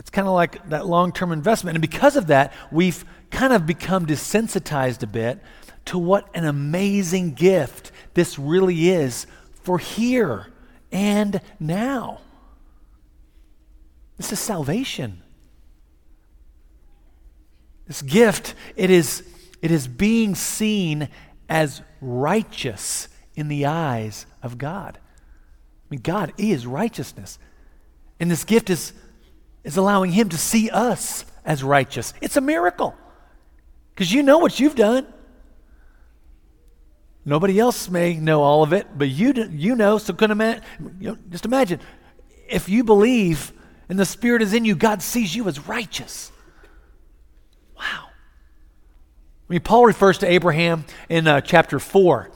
It's 0.00 0.08
kind 0.08 0.26
of 0.26 0.32
like 0.32 0.66
that 0.70 0.86
long 0.86 1.12
term 1.12 1.30
investment. 1.30 1.76
And 1.76 1.82
because 1.82 2.16
of 2.16 2.28
that, 2.28 2.54
we've 2.72 3.04
kind 3.30 3.52
of 3.52 3.66
become 3.66 4.06
desensitized 4.06 5.02
a 5.02 5.06
bit 5.06 5.40
to 5.84 5.98
what 5.98 6.26
an 6.34 6.46
amazing 6.46 7.34
gift 7.34 7.92
this 8.14 8.38
really 8.38 8.88
is 8.88 9.26
for 9.62 9.78
here 9.78 10.46
and 10.90 11.42
now. 11.60 12.20
This 14.16 14.32
is 14.32 14.40
salvation. 14.40 15.22
This 17.86 18.00
gift, 18.00 18.54
it 18.76 18.88
is, 18.90 19.22
it 19.60 19.70
is 19.70 19.86
being 19.86 20.34
seen 20.34 21.08
as 21.48 21.82
righteous 22.00 23.08
in 23.34 23.48
the 23.48 23.66
eyes 23.66 24.24
of 24.42 24.56
God. 24.56 24.98
I 24.98 25.86
mean, 25.90 26.00
God 26.00 26.32
is 26.38 26.66
righteousness. 26.66 27.38
And 28.18 28.30
this 28.30 28.44
gift 28.44 28.70
is, 28.70 28.92
is 29.64 29.76
allowing 29.76 30.12
Him 30.12 30.28
to 30.30 30.38
see 30.38 30.70
us 30.70 31.24
as 31.44 31.62
righteous. 31.62 32.14
It's 32.20 32.36
a 32.36 32.40
miracle. 32.40 32.94
Because 33.94 34.12
you 34.12 34.22
know 34.22 34.38
what 34.38 34.58
you've 34.60 34.76
done. 34.76 35.06
Nobody 37.24 37.58
else 37.58 37.88
may 37.90 38.14
know 38.16 38.42
all 38.42 38.62
of 38.62 38.72
it, 38.72 38.86
but 38.96 39.08
you, 39.08 39.32
you 39.50 39.76
know. 39.76 39.98
So 39.98 40.14
ima- 40.18 40.62
you 40.98 41.10
know, 41.10 41.18
just 41.28 41.44
imagine 41.44 41.80
if 42.48 42.68
you 42.68 42.82
believe 42.82 43.52
and 43.90 43.98
the 43.98 44.06
Spirit 44.06 44.40
is 44.40 44.54
in 44.54 44.64
you, 44.64 44.76
God 44.76 45.02
sees 45.02 45.34
you 45.34 45.48
as 45.48 45.66
righteous. 45.66 46.30
Wow. 47.76 48.06
I 48.06 49.52
mean, 49.52 49.60
Paul 49.62 49.84
refers 49.84 50.18
to 50.18 50.30
Abraham 50.30 50.84
in 51.08 51.26
uh, 51.26 51.40
chapter 51.40 51.80
4 51.80 52.30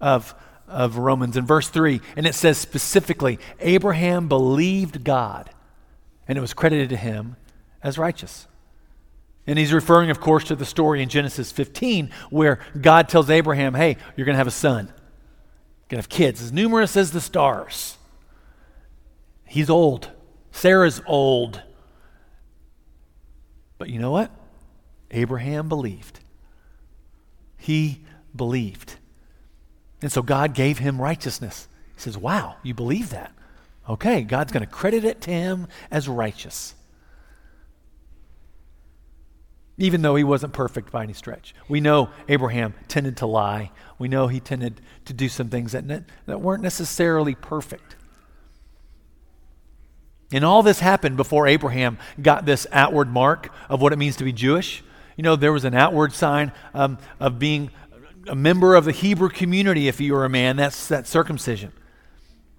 of, 0.00 0.34
of 0.68 0.96
Romans 0.96 1.36
in 1.36 1.46
verse 1.46 1.68
3, 1.68 2.00
and 2.16 2.26
it 2.26 2.34
says 2.36 2.58
specifically 2.58 3.40
Abraham 3.58 4.28
believed 4.28 5.02
God, 5.02 5.50
and 6.26 6.38
it 6.38 6.40
was 6.40 6.54
credited 6.54 6.88
to 6.90 6.96
him 6.96 7.36
as 7.82 7.98
righteous. 7.98 8.46
And 9.46 9.58
he's 9.58 9.72
referring, 9.72 10.10
of 10.10 10.20
course, 10.20 10.44
to 10.44 10.56
the 10.56 10.64
story 10.64 11.02
in 11.02 11.08
Genesis 11.08 11.52
15 11.52 12.10
where 12.30 12.60
God 12.80 13.08
tells 13.08 13.28
Abraham, 13.28 13.74
hey, 13.74 13.96
you're 14.16 14.24
going 14.24 14.34
to 14.34 14.38
have 14.38 14.46
a 14.46 14.50
son. 14.50 14.86
You're 14.86 15.88
going 15.88 16.02
to 16.02 16.04
have 16.04 16.08
kids 16.08 16.42
as 16.42 16.50
numerous 16.52 16.96
as 16.96 17.10
the 17.10 17.20
stars. 17.20 17.98
He's 19.44 19.68
old. 19.68 20.10
Sarah's 20.50 21.02
old. 21.06 21.62
But 23.76 23.90
you 23.90 23.98
know 23.98 24.10
what? 24.10 24.30
Abraham 25.10 25.68
believed. 25.68 26.20
He 27.58 28.00
believed. 28.34 28.96
And 30.00 30.10
so 30.10 30.22
God 30.22 30.54
gave 30.54 30.78
him 30.78 31.00
righteousness. 31.00 31.68
He 31.94 32.00
says, 32.00 32.16
Wow, 32.16 32.56
you 32.62 32.74
believe 32.74 33.10
that? 33.10 33.32
Okay, 33.88 34.22
God's 34.22 34.52
going 34.52 34.64
to 34.64 34.70
credit 34.70 35.04
it 35.04 35.20
to 35.22 35.30
him 35.30 35.68
as 35.90 36.08
righteous 36.08 36.74
even 39.76 40.02
though 40.02 40.14
he 40.14 40.24
wasn't 40.24 40.52
perfect 40.52 40.92
by 40.92 41.02
any 41.02 41.12
stretch. 41.12 41.54
We 41.68 41.80
know 41.80 42.10
Abraham 42.28 42.74
tended 42.88 43.16
to 43.18 43.26
lie. 43.26 43.72
We 43.98 44.08
know 44.08 44.28
he 44.28 44.40
tended 44.40 44.80
to 45.06 45.12
do 45.12 45.28
some 45.28 45.48
things 45.48 45.72
that, 45.72 45.84
ne- 45.84 46.04
that 46.26 46.40
weren't 46.40 46.62
necessarily 46.62 47.34
perfect. 47.34 47.96
And 50.32 50.44
all 50.44 50.62
this 50.62 50.80
happened 50.80 51.16
before 51.16 51.46
Abraham 51.46 51.98
got 52.20 52.46
this 52.46 52.66
outward 52.72 53.08
mark 53.08 53.52
of 53.68 53.80
what 53.82 53.92
it 53.92 53.96
means 53.96 54.16
to 54.16 54.24
be 54.24 54.32
Jewish. 54.32 54.82
You 55.16 55.22
know, 55.22 55.36
there 55.36 55.52
was 55.52 55.64
an 55.64 55.74
outward 55.74 56.12
sign 56.12 56.52
um, 56.72 56.98
of 57.20 57.38
being 57.38 57.70
a 58.28 58.34
member 58.34 58.74
of 58.74 58.84
the 58.84 58.92
Hebrew 58.92 59.28
community 59.28 59.86
if 59.86 60.00
you 60.00 60.12
were 60.12 60.24
a 60.24 60.30
man. 60.30 60.56
That's 60.56 60.88
that 60.88 61.06
circumcision. 61.06 61.72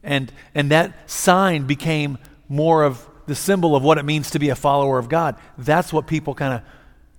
And, 0.05 0.31
and 0.53 0.71
that 0.71 1.09
sign 1.09 1.67
became 1.67 2.17
more 2.47 2.83
of 2.83 3.05
the 3.25 3.35
symbol 3.35 3.75
of 3.75 3.83
what 3.83 3.97
it 3.97 4.05
means 4.05 4.29
to 4.31 4.39
be 4.39 4.49
a 4.49 4.55
follower 4.55 4.97
of 4.97 5.09
God. 5.09 5.35
That's 5.57 5.91
what 5.91 6.07
people 6.07 6.33
kind 6.35 6.53
of 6.53 6.61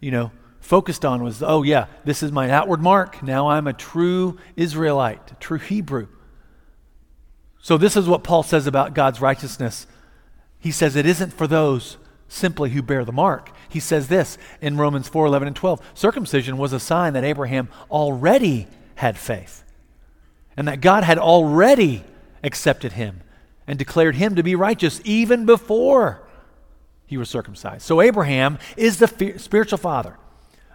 you 0.01 0.11
know, 0.11 0.31
focused 0.61 1.05
on 1.05 1.23
was, 1.23 1.43
oh, 1.43 1.63
yeah, 1.63 1.87
this 2.05 2.23
is 2.23 2.33
my 2.33 2.51
outward 2.51 2.81
mark. 2.81 3.23
Now 3.23 3.49
I'm 3.49 3.67
a 3.67 3.73
true 3.73 4.39
Israelite, 4.57 5.33
a 5.33 5.35
true 5.37 5.59
Hebrew. 5.59 6.09
So, 7.61 7.77
this 7.77 7.97
is 7.97 8.07
what 8.07 8.23
Paul 8.23 8.43
says 8.43 8.67
about 8.67 8.95
God's 8.95 9.21
righteousness. 9.21 9.87
He 10.61 10.71
says 10.71 10.95
it 10.95 11.07
isn't 11.07 11.33
for 11.33 11.47
those 11.47 11.97
simply 12.29 12.71
who 12.71 12.83
bear 12.83 13.05
the 13.05 13.13
mark. 13.13 13.51
He 13.69 13.81
says 13.81 14.09
this 14.09 14.39
in 14.61 14.77
Romans 14.77 15.09
4 15.09 15.27
11 15.27 15.49
and 15.49 15.57
12 15.57 15.81
circumcision 15.95 16.59
was 16.59 16.73
a 16.73 16.81
sign 16.81 17.15
that 17.15 17.25
Abraham 17.25 17.69
already 17.91 18.69
had 18.97 19.19
faith, 19.19 19.65
and 20.57 20.69
that 20.69 20.81
God 20.81 21.03
had 21.03 21.19
already 21.19 22.05
accepted 22.47 22.93
him 22.93 23.21
and 23.67 23.79
declared 23.79 24.15
him 24.15 24.37
to 24.37 24.43
be 24.43 24.55
righteous 24.55 25.01
even 25.05 25.45
before 25.45 26.23
he 27.07 27.17
was 27.17 27.29
circumcised. 27.29 27.83
So 27.83 28.01
Abraham 28.01 28.59
is 28.77 28.99
the 28.99 29.35
spiritual 29.39 29.79
father 29.79 30.17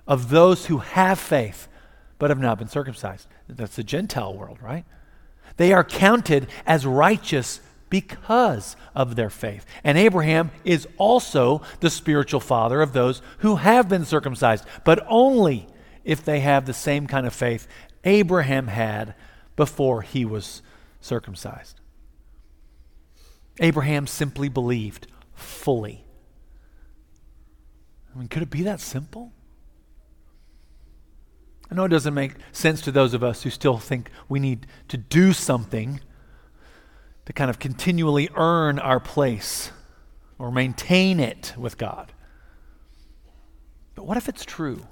of 0.08 0.30
those 0.30 0.68
who 0.68 0.80
have 0.80 1.20
faith 1.20 1.68
but 2.20 2.30
have 2.30 2.40
not 2.40 2.60
been 2.60 2.68
circumcised. 2.68 3.28
That's 3.48 3.76
the 3.76 3.84
Gentile 3.84 4.34
world, 4.36 4.60
right? 4.62 4.86
They 5.58 5.74
are 5.74 5.84
counted 5.84 6.48
as 6.66 6.86
righteous 6.86 7.62
because 7.90 8.76
of 8.96 9.16
their 9.16 9.30
faith. 9.30 9.66
And 9.84 9.98
Abraham 9.98 10.52
is 10.64 10.88
also 10.98 11.62
the 11.80 11.90
spiritual 11.90 12.40
father 12.40 12.82
of 12.82 12.94
those 12.94 13.22
who 13.40 13.58
have 13.58 13.90
been 13.90 14.06
circumcised, 14.06 14.66
but 14.86 15.04
only 15.08 15.68
if 16.06 16.24
they 16.24 16.40
have 16.42 16.66
the 16.66 16.74
same 16.74 17.08
kind 17.08 17.28
of 17.28 17.34
faith 17.34 17.68
Abraham 18.04 18.68
had 18.68 19.14
before 19.56 20.02
he 20.02 20.24
was 20.24 20.62
circumcised. 21.02 21.82
Abraham 23.60 24.08
simply 24.08 24.48
believed 24.48 25.08
fully 25.34 26.06
I 28.14 28.20
mean, 28.20 28.28
could 28.28 28.42
it 28.42 28.50
be 28.50 28.64
that 28.64 28.80
simple? 28.80 29.32
I 31.70 31.76
know 31.76 31.86
it 31.86 31.90
doesn't 31.90 32.14
make 32.14 32.34
sense 32.52 32.82
to 32.82 32.92
those 32.92 33.14
of 33.14 33.24
us 33.24 33.44
who 33.44 33.50
still 33.50 33.78
think 33.78 34.10
we 34.28 34.40
need 34.40 34.68
to 34.90 34.98
do 34.98 35.32
something 35.32 36.02
to 37.26 37.34
kind 37.34 37.50
of 37.50 37.60
continually 37.60 38.30
earn 38.36 38.78
our 38.80 39.00
place 39.00 39.72
or 40.38 40.52
maintain 40.52 41.20
it 41.20 41.54
with 41.58 41.78
God. 41.78 42.12
But 43.96 44.06
what 44.06 44.18
if 44.18 44.28
it's 44.28 44.44
true? 44.44 44.86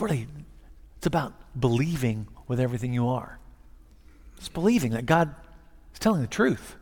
Really, 0.00 0.28
it's 0.96 1.06
about 1.06 1.34
believing 1.58 2.28
with 2.46 2.60
everything 2.60 2.94
you 2.94 3.08
are. 3.08 3.38
It's 4.36 4.48
believing 4.48 4.92
that 4.92 5.06
God 5.06 5.34
is 5.92 5.98
telling 5.98 6.20
the 6.20 6.26
truth. 6.26 6.76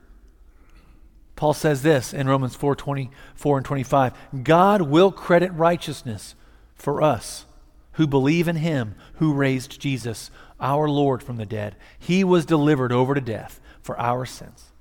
Paul 1.37 1.55
says 1.55 1.83
this 1.83 2.13
in 2.13 2.29
Romans 2.29 2.55
4 2.55 2.77
24 2.77 3.59
and 3.59 3.67
25 3.67 4.13
God 4.43 4.83
will 4.83 5.11
credit 5.11 5.53
righteousness 5.53 6.35
for 6.75 7.03
us 7.03 7.47
who 7.93 8.07
believe 8.07 8.49
in 8.49 8.57
him 8.57 8.95
who 9.15 9.33
raised 9.33 9.81
Jesus, 9.81 10.31
our 10.61 10.89
Lord, 10.89 11.23
from 11.23 11.37
the 11.37 11.47
dead. 11.47 11.77
He 11.99 12.25
was 12.25 12.45
delivered 12.45 12.93
over 12.93 13.15
to 13.15 13.21
death 13.21 13.61
for 13.83 13.99
our 13.99 14.27
sins 14.27 14.73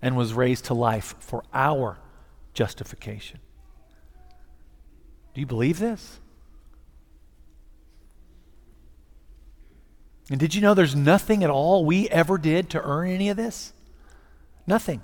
and 0.00 0.16
was 0.16 0.34
raised 0.34 0.66
to 0.66 0.74
life 0.74 1.14
for 1.18 1.44
our 1.54 1.98
justification. 2.54 3.38
Do 5.34 5.40
you 5.40 5.46
believe 5.46 5.78
this? 5.78 6.20
And 10.30 10.38
did 10.38 10.54
you 10.54 10.60
know 10.60 10.74
there's 10.74 10.94
nothing 10.94 11.42
at 11.44 11.50
all 11.50 11.84
we 11.84 12.08
ever 12.08 12.38
did 12.38 12.70
to 12.70 12.82
earn 12.82 13.10
any 13.10 13.28
of 13.28 13.36
this? 13.36 13.72
Nothing. 14.66 15.02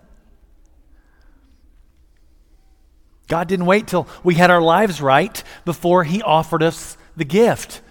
God 3.28 3.46
didn't 3.46 3.66
wait 3.66 3.86
till 3.86 4.08
we 4.24 4.34
had 4.34 4.50
our 4.50 4.62
lives 4.62 5.00
right 5.00 5.42
before 5.64 6.04
He 6.04 6.22
offered 6.22 6.62
us 6.62 6.96
the 7.16 7.24
gift. 7.24 7.82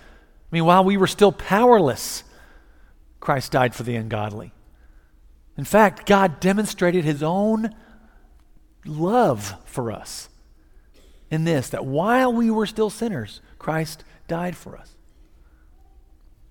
I 0.51 0.55
mean, 0.55 0.65
while 0.65 0.83
we 0.83 0.97
were 0.97 1.07
still 1.07 1.31
powerless, 1.31 2.23
Christ 3.19 3.51
died 3.51 3.75
for 3.75 3.83
the 3.83 3.95
ungodly. 3.95 4.51
In 5.57 5.65
fact, 5.65 6.07
God 6.07 6.39
demonstrated 6.39 7.03
His 7.03 7.21
own 7.21 7.75
love 8.85 9.55
for 9.65 9.91
us 9.91 10.29
in 11.29 11.43
this 11.43 11.69
that 11.69 11.85
while 11.85 12.31
we 12.31 12.49
were 12.49 12.65
still 12.65 12.89
sinners, 12.89 13.41
Christ 13.59 14.03
died 14.27 14.55
for 14.55 14.77
us. 14.77 14.96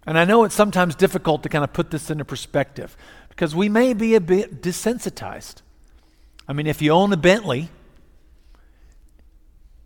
And 0.07 0.17
I 0.17 0.25
know 0.25 0.45
it's 0.45 0.55
sometimes 0.55 0.95
difficult 0.95 1.43
to 1.43 1.49
kind 1.49 1.65
of 1.65 1.73
put 1.73 1.91
this 1.91 2.11
into 2.11 2.25
perspective 2.25 2.97
because 3.29 3.55
we 3.55 3.69
may 3.69 3.93
be 3.93 4.15
a 4.15 4.21
bit 4.21 4.63
desensitized. 4.63 5.63
I 6.49 6.53
mean, 6.53 6.67
if 6.69 6.81
you 6.81 6.93
own 6.93 7.13
a 7.13 7.17
Bentley, 7.17 7.69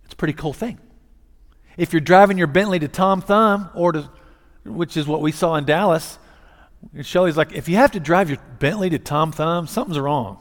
it's 0.05 0.13
a 0.13 0.17
pretty 0.17 0.35
cool 0.35 0.53
thing. 0.53 0.79
If 1.79 1.95
you're 1.95 2.01
driving 2.01 2.37
your 2.37 2.47
Bentley 2.47 2.79
to 2.81 2.89
Tom 2.89 3.23
Thumb, 3.23 3.71
or 3.75 3.93
to, 3.93 4.11
which 4.65 4.97
is 4.97 5.07
what 5.07 5.23
we 5.23 5.33
saw 5.33 5.55
in 5.55 5.65
Dallas, 5.65 6.19
Shelly's 7.01 7.37
like, 7.37 7.53
if 7.53 7.69
you 7.69 7.77
have 7.77 7.93
to 7.93 8.01
drive 8.01 8.29
your 8.29 8.39
Bentley 8.59 8.91
to 8.91 8.99
Tom 8.99 9.33
Thumb, 9.33 9.67
something's 9.67 9.99
wrong. 9.99 10.39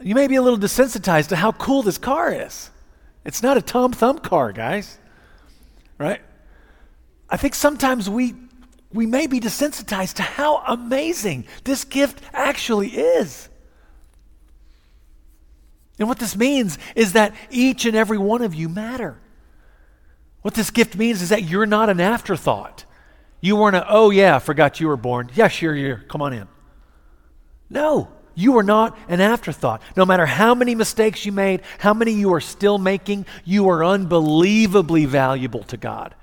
You 0.00 0.14
may 0.14 0.26
be 0.26 0.36
a 0.36 0.42
little 0.42 0.58
desensitized 0.58 1.28
to 1.28 1.36
how 1.36 1.52
cool 1.52 1.82
this 1.82 1.98
car 1.98 2.32
is. 2.32 2.70
It's 3.24 3.42
not 3.42 3.56
a 3.56 3.62
Tom 3.62 3.92
Thumb 3.92 4.18
car, 4.18 4.52
guys. 4.52 4.98
Right? 5.98 6.20
I 7.34 7.36
think 7.36 7.56
sometimes 7.56 8.08
we 8.08 8.32
we 8.92 9.06
may 9.06 9.26
be 9.26 9.40
desensitized 9.40 10.14
to 10.14 10.22
how 10.22 10.58
amazing 10.68 11.46
this 11.64 11.82
gift 11.82 12.20
actually 12.32 12.90
is. 12.90 13.48
And 15.98 16.06
what 16.06 16.20
this 16.20 16.36
means 16.36 16.78
is 16.94 17.14
that 17.14 17.34
each 17.50 17.86
and 17.86 17.96
every 17.96 18.18
one 18.18 18.42
of 18.42 18.54
you 18.54 18.68
matter. 18.68 19.18
What 20.42 20.54
this 20.54 20.70
gift 20.70 20.94
means 20.94 21.22
is 21.22 21.30
that 21.30 21.42
you're 21.42 21.66
not 21.66 21.90
an 21.90 21.98
afterthought. 21.98 22.84
You 23.40 23.56
weren't 23.56 23.74
a, 23.74 23.84
oh 23.88 24.10
yeah, 24.10 24.38
forgot 24.38 24.78
you 24.78 24.86
were 24.86 24.96
born. 24.96 25.28
Yeah, 25.34 25.48
sure, 25.48 25.74
you're, 25.74 26.04
come 26.06 26.22
on 26.22 26.34
in. 26.34 26.46
No, 27.68 28.12
you 28.36 28.56
are 28.58 28.62
not 28.62 28.96
an 29.08 29.20
afterthought. 29.20 29.82
No 29.96 30.06
matter 30.06 30.24
how 30.24 30.54
many 30.54 30.76
mistakes 30.76 31.26
you 31.26 31.32
made, 31.32 31.62
how 31.78 31.94
many 31.94 32.12
you 32.12 32.32
are 32.32 32.40
still 32.40 32.78
making, 32.78 33.26
you 33.44 33.68
are 33.70 33.84
unbelievably 33.84 35.06
valuable 35.06 35.64
to 35.64 35.76
God. 35.76 36.14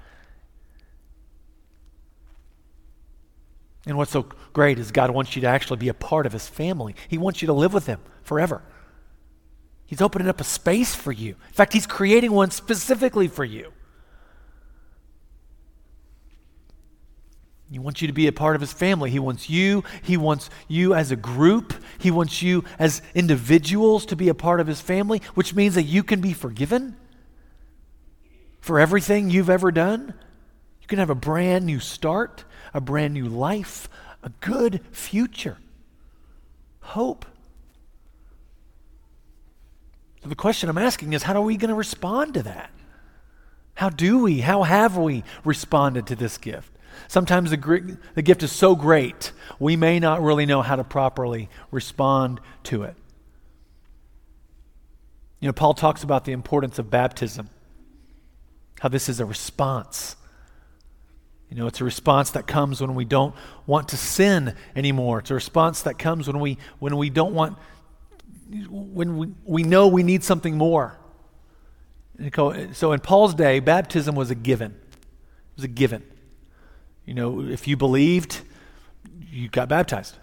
And 3.86 3.98
what's 3.98 4.12
so 4.12 4.28
great 4.54 4.78
is 4.78 4.92
God 4.92 5.12
wants 5.12 5.36
you 5.36 5.42
to 5.42 5.48
actually 5.48 5.78
be 5.78 5.90
a 5.90 5.94
part 5.94 6.26
of 6.26 6.34
His 6.34 6.48
family. 6.48 6.96
He 7.08 7.18
wants 7.18 7.42
you 7.42 7.48
to 7.48 7.54
live 7.54 7.74
with 7.74 7.88
Him 7.88 8.00
forever. 8.24 8.62
He's 9.86 10.02
opening 10.02 10.28
up 10.28 10.40
a 10.40 10.46
space 10.46 10.96
for 10.96 11.12
you. 11.12 11.36
In 11.48 11.54
fact, 11.54 11.74
He's 11.74 11.88
creating 11.88 12.32
one 12.32 12.52
specifically 12.52 13.28
for 13.28 13.44
you. 13.44 13.72
He 17.72 17.80
wants 17.80 18.02
you 18.02 18.08
to 18.08 18.14
be 18.14 18.28
a 18.28 18.34
part 18.34 18.56
of 18.56 18.62
his 18.62 18.74
family. 18.74 19.10
He 19.10 19.20
wants 19.20 19.50
you. 19.50 19.86
He 20.02 20.18
wants 20.18 20.50
you 20.68 20.94
as 20.94 21.12
a 21.12 21.16
group. 21.16 21.74
He 22.00 22.12
wants 22.12 22.42
you 22.42 22.66
as 22.78 23.02
individuals 23.16 24.06
to 24.08 24.18
be 24.18 24.28
a 24.28 24.34
part 24.34 24.60
of 24.60 24.68
his 24.68 24.82
family, 24.82 25.22
which 25.36 25.56
means 25.56 25.76
that 25.76 25.84
you 25.84 26.04
can 26.04 26.20
be 26.20 26.34
forgiven 26.34 26.98
for 28.60 28.78
everything 28.78 29.30
you've 29.30 29.50
ever 29.50 29.72
done. 29.72 30.14
You 30.82 30.88
can 30.88 31.00
have 31.00 31.10
a 31.10 31.16
brand 31.16 31.66
new 31.66 31.80
start, 31.80 32.44
a 32.74 32.82
brand 32.82 33.14
new 33.14 33.26
life, 33.26 33.90
a 34.24 34.30
good 34.42 34.82
future, 34.92 35.58
hope. 36.82 37.26
So 40.24 40.30
the 40.30 40.36
question 40.36 40.70
I'm 40.70 40.78
asking 40.78 41.14
is 41.14 41.24
how 41.24 41.34
are 41.34 41.42
we 41.42 41.58
going 41.58 41.70
to 41.70 41.76
respond 41.76 42.36
to 42.36 42.44
that? 42.44 42.70
How 43.74 43.90
do 43.90 44.20
we, 44.20 44.42
how 44.42 44.64
have 44.64 44.98
we 44.98 45.24
responded 45.44 46.08
to 46.08 46.16
this 46.16 46.38
gift? 46.38 46.72
Sometimes 47.08 47.52
the, 47.52 47.98
the 48.16 48.22
gift 48.22 48.44
is 48.44 48.52
so 48.52 48.76
great, 48.76 49.32
we 49.60 49.76
may 49.76 50.00
not 50.00 50.22
really 50.22 50.46
know 50.46 50.62
how 50.62 50.76
to 50.76 50.84
properly 50.84 51.50
respond 51.72 52.40
to 52.64 52.84
it. 52.84 52.96
You 55.40 55.48
know, 55.48 55.54
Paul 55.54 55.74
talks 55.74 56.04
about 56.04 56.26
the 56.26 56.32
importance 56.34 56.78
of 56.78 56.92
baptism, 56.92 57.50
how 58.80 58.90
this 58.90 59.10
is 59.10 59.20
a 59.20 59.26
response. 59.26 60.16
You 61.52 61.58
know, 61.58 61.68
it's 61.68 61.82
a 61.82 61.84
response 61.84 62.32
that 62.32 62.48
comes 62.48 62.80
when 62.80 62.96
we 62.96 63.04
don't 63.04 63.36
want 63.68 63.90
to 63.90 63.98
sin 63.98 64.56
anymore. 64.74 65.20
It's 65.20 65.32
a 65.32 65.34
response 65.34 65.82
that 65.82 66.00
comes 66.00 66.26
when 66.26 66.40
we 66.40 66.58
when 66.80 66.96
we 66.96 67.10
don't 67.10 67.34
want 67.34 67.58
when 68.70 69.18
we, 69.18 69.28
we 69.44 69.64
know 69.64 69.90
we 69.90 70.02
need 70.02 70.24
something 70.24 70.58
more. 70.58 70.98
So 72.74 72.92
in 72.94 73.00
Paul's 73.02 73.34
day, 73.34 73.60
baptism 73.60 74.16
was 74.16 74.32
a 74.32 74.36
given. 74.36 74.72
It 74.72 75.58
was 75.58 75.66
a 75.66 75.70
given. 75.70 76.04
You 77.06 77.16
know, 77.16 77.42
if 77.42 77.68
you 77.68 77.76
believed, 77.76 78.42
you 79.20 79.50
got 79.50 79.68
baptized. 79.68 80.16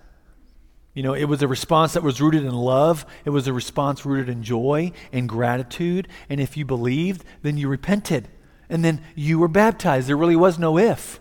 You 0.94 1.02
know, 1.02 1.12
it 1.12 1.24
was 1.24 1.42
a 1.42 1.48
response 1.48 1.92
that 1.92 2.02
was 2.02 2.22
rooted 2.22 2.44
in 2.44 2.54
love. 2.54 3.04
It 3.26 3.30
was 3.30 3.46
a 3.46 3.52
response 3.52 4.06
rooted 4.06 4.30
in 4.30 4.42
joy 4.42 4.92
and 5.12 5.28
gratitude. 5.28 6.08
And 6.30 6.40
if 6.40 6.56
you 6.56 6.64
believed, 6.64 7.22
then 7.42 7.58
you 7.58 7.68
repented. 7.68 8.28
And 8.68 8.84
then 8.84 9.00
you 9.14 9.38
were 9.38 9.48
baptized. 9.48 10.08
There 10.08 10.16
really 10.16 10.36
was 10.36 10.58
no 10.58 10.78
if, 10.78 11.20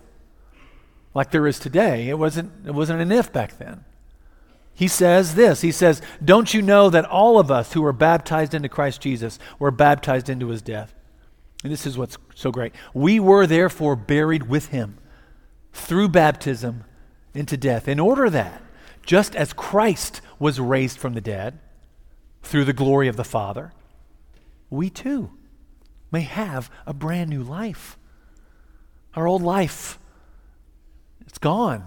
like 1.14 1.30
there 1.30 1.46
is 1.46 1.58
today. 1.58 2.08
It 2.08 2.18
wasn't, 2.18 2.52
it 2.66 2.74
wasn't 2.74 3.00
an 3.00 3.12
if 3.12 3.32
back 3.32 3.58
then. 3.58 3.84
He 4.74 4.86
says 4.86 5.34
this 5.34 5.62
He 5.62 5.72
says, 5.72 6.00
Don't 6.24 6.54
you 6.54 6.62
know 6.62 6.88
that 6.90 7.04
all 7.04 7.40
of 7.40 7.50
us 7.50 7.72
who 7.72 7.82
were 7.82 7.92
baptized 7.92 8.54
into 8.54 8.68
Christ 8.68 9.00
Jesus 9.00 9.38
were 9.58 9.70
baptized 9.70 10.28
into 10.28 10.48
his 10.48 10.62
death? 10.62 10.94
And 11.64 11.72
this 11.72 11.86
is 11.86 11.98
what's 11.98 12.16
so 12.34 12.52
great. 12.52 12.72
We 12.94 13.18
were 13.18 13.46
therefore 13.46 13.96
buried 13.96 14.48
with 14.48 14.66
him 14.66 14.98
through 15.72 16.10
baptism 16.10 16.84
into 17.34 17.56
death, 17.56 17.88
in 17.88 18.00
order 18.00 18.30
that, 18.30 18.62
just 19.04 19.34
as 19.34 19.52
Christ 19.52 20.20
was 20.38 20.60
raised 20.60 20.98
from 20.98 21.14
the 21.14 21.20
dead 21.20 21.58
through 22.42 22.64
the 22.64 22.72
glory 22.72 23.08
of 23.08 23.16
the 23.16 23.24
Father, 23.24 23.72
we 24.70 24.90
too 24.90 25.30
may 26.10 26.22
have 26.22 26.70
a 26.86 26.94
brand 26.94 27.30
new 27.30 27.42
life. 27.42 27.98
Our 29.14 29.26
old 29.26 29.42
life, 29.42 29.98
it's 31.26 31.38
gone. 31.38 31.86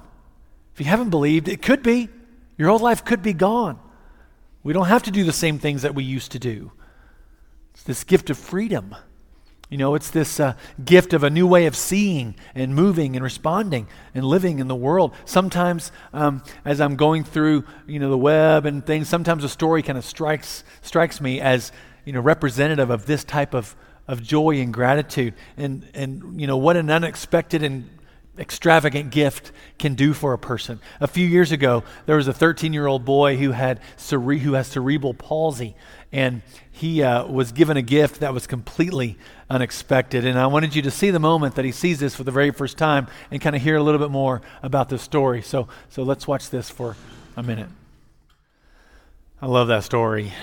If 0.74 0.80
you 0.80 0.86
haven't 0.86 1.10
believed, 1.10 1.48
it 1.48 1.62
could 1.62 1.84
be. 1.84 2.10
Your 2.58 2.70
old 2.70 2.82
life 2.82 3.04
could 3.04 3.22
be 3.24 3.34
gone. 3.34 3.80
We 4.64 4.74
don't 4.74 4.88
have 4.88 5.04
to 5.04 5.12
do 5.12 5.24
the 5.24 5.34
same 5.34 5.60
things 5.60 5.82
that 5.82 5.96
we 5.96 6.04
used 6.04 6.32
to 6.34 6.40
do. 6.40 6.72
It's 7.74 7.84
this 7.84 8.04
gift 8.04 8.30
of 8.30 8.38
freedom. 8.38 8.96
You 9.70 9.78
know, 9.78 9.96
it's 9.96 10.10
this 10.10 10.40
uh, 10.40 10.56
gift 10.84 11.14
of 11.14 11.24
a 11.24 11.30
new 11.30 11.48
way 11.48 11.66
of 11.66 11.78
seeing 11.78 12.36
and 12.54 12.76
moving 12.76 13.16
and 13.16 13.24
responding 13.24 13.88
and 14.14 14.26
living 14.26 14.60
in 14.60 14.68
the 14.68 14.76
world. 14.76 15.14
Sometimes, 15.24 15.94
um, 16.12 16.44
as 16.66 16.82
I'm 16.82 16.98
going 16.98 17.24
through, 17.24 17.64
you 17.88 17.98
know, 17.98 18.10
the 18.10 18.18
web 18.18 18.66
and 18.66 18.86
things, 18.86 19.08
sometimes 19.08 19.46
a 19.46 19.50
story 19.50 19.82
kind 19.82 19.98
of 19.98 20.04
strikes 20.04 20.66
strikes 20.82 21.22
me 21.22 21.40
as, 21.40 21.72
you 22.04 22.12
know, 22.12 22.20
representative 22.20 22.90
of 22.90 23.06
this 23.06 23.24
type 23.24 23.54
of 23.54 23.74
of 24.08 24.22
joy 24.24 24.58
and 24.58 24.74
gratitude, 24.74 25.34
and 25.58 25.88
and 25.94 26.40
you 26.40 26.48
know 26.48 26.58
what 26.58 26.78
an 26.78 26.90
unexpected 26.90 27.64
and 27.64 27.90
extravagant 28.38 29.12
gift 29.12 29.52
can 29.78 29.94
do 29.94 30.14
for 30.14 30.34
a 30.34 30.38
person. 30.38 30.80
A 31.00 31.08
few 31.08 31.28
years 31.28 31.52
ago, 31.52 31.84
there 32.06 32.16
was 32.16 32.28
a 32.28 32.34
13 32.34 32.74
year 32.74 32.88
old 32.88 33.06
boy 33.06 33.38
who 33.38 33.52
had 33.52 33.80
cere- 33.98 34.20
who 34.40 34.54
has 34.54 34.68
cerebral 34.68 35.14
palsy, 35.14 35.76
and 36.12 36.42
he 36.72 37.04
uh, 37.04 37.26
was 37.26 37.52
given 37.52 37.78
a 37.78 37.82
gift 37.82 38.22
that 38.22 38.34
was 38.34 38.48
completely 38.48 39.18
unexpected. 39.50 40.26
And 40.26 40.40
I 40.40 40.48
wanted 40.48 40.76
you 40.76 40.82
to 40.84 40.92
see 40.92 41.12
the 41.12 41.20
moment 41.20 41.56
that 41.56 41.66
he 41.66 41.72
sees 41.72 42.00
this 42.00 42.16
for 42.16 42.24
the 42.24 42.32
very 42.32 42.52
first 42.52 42.78
time 42.78 43.08
and 43.30 43.42
kind 43.42 43.56
of 43.56 43.62
hear 43.62 43.76
a 43.76 43.84
little 43.84 44.00
bit 44.00 44.12
more 44.12 44.42
about 44.64 44.90
this 44.90 45.02
story. 45.02 45.42
So, 45.42 45.68
so 45.90 46.04
let's 46.04 46.28
watch 46.28 46.50
this 46.50 46.70
for 46.70 46.96
a 47.38 47.44
minute. 47.44 47.70
I 49.42 49.48
love 49.48 49.68
that 49.68 49.84
story. 49.84 50.34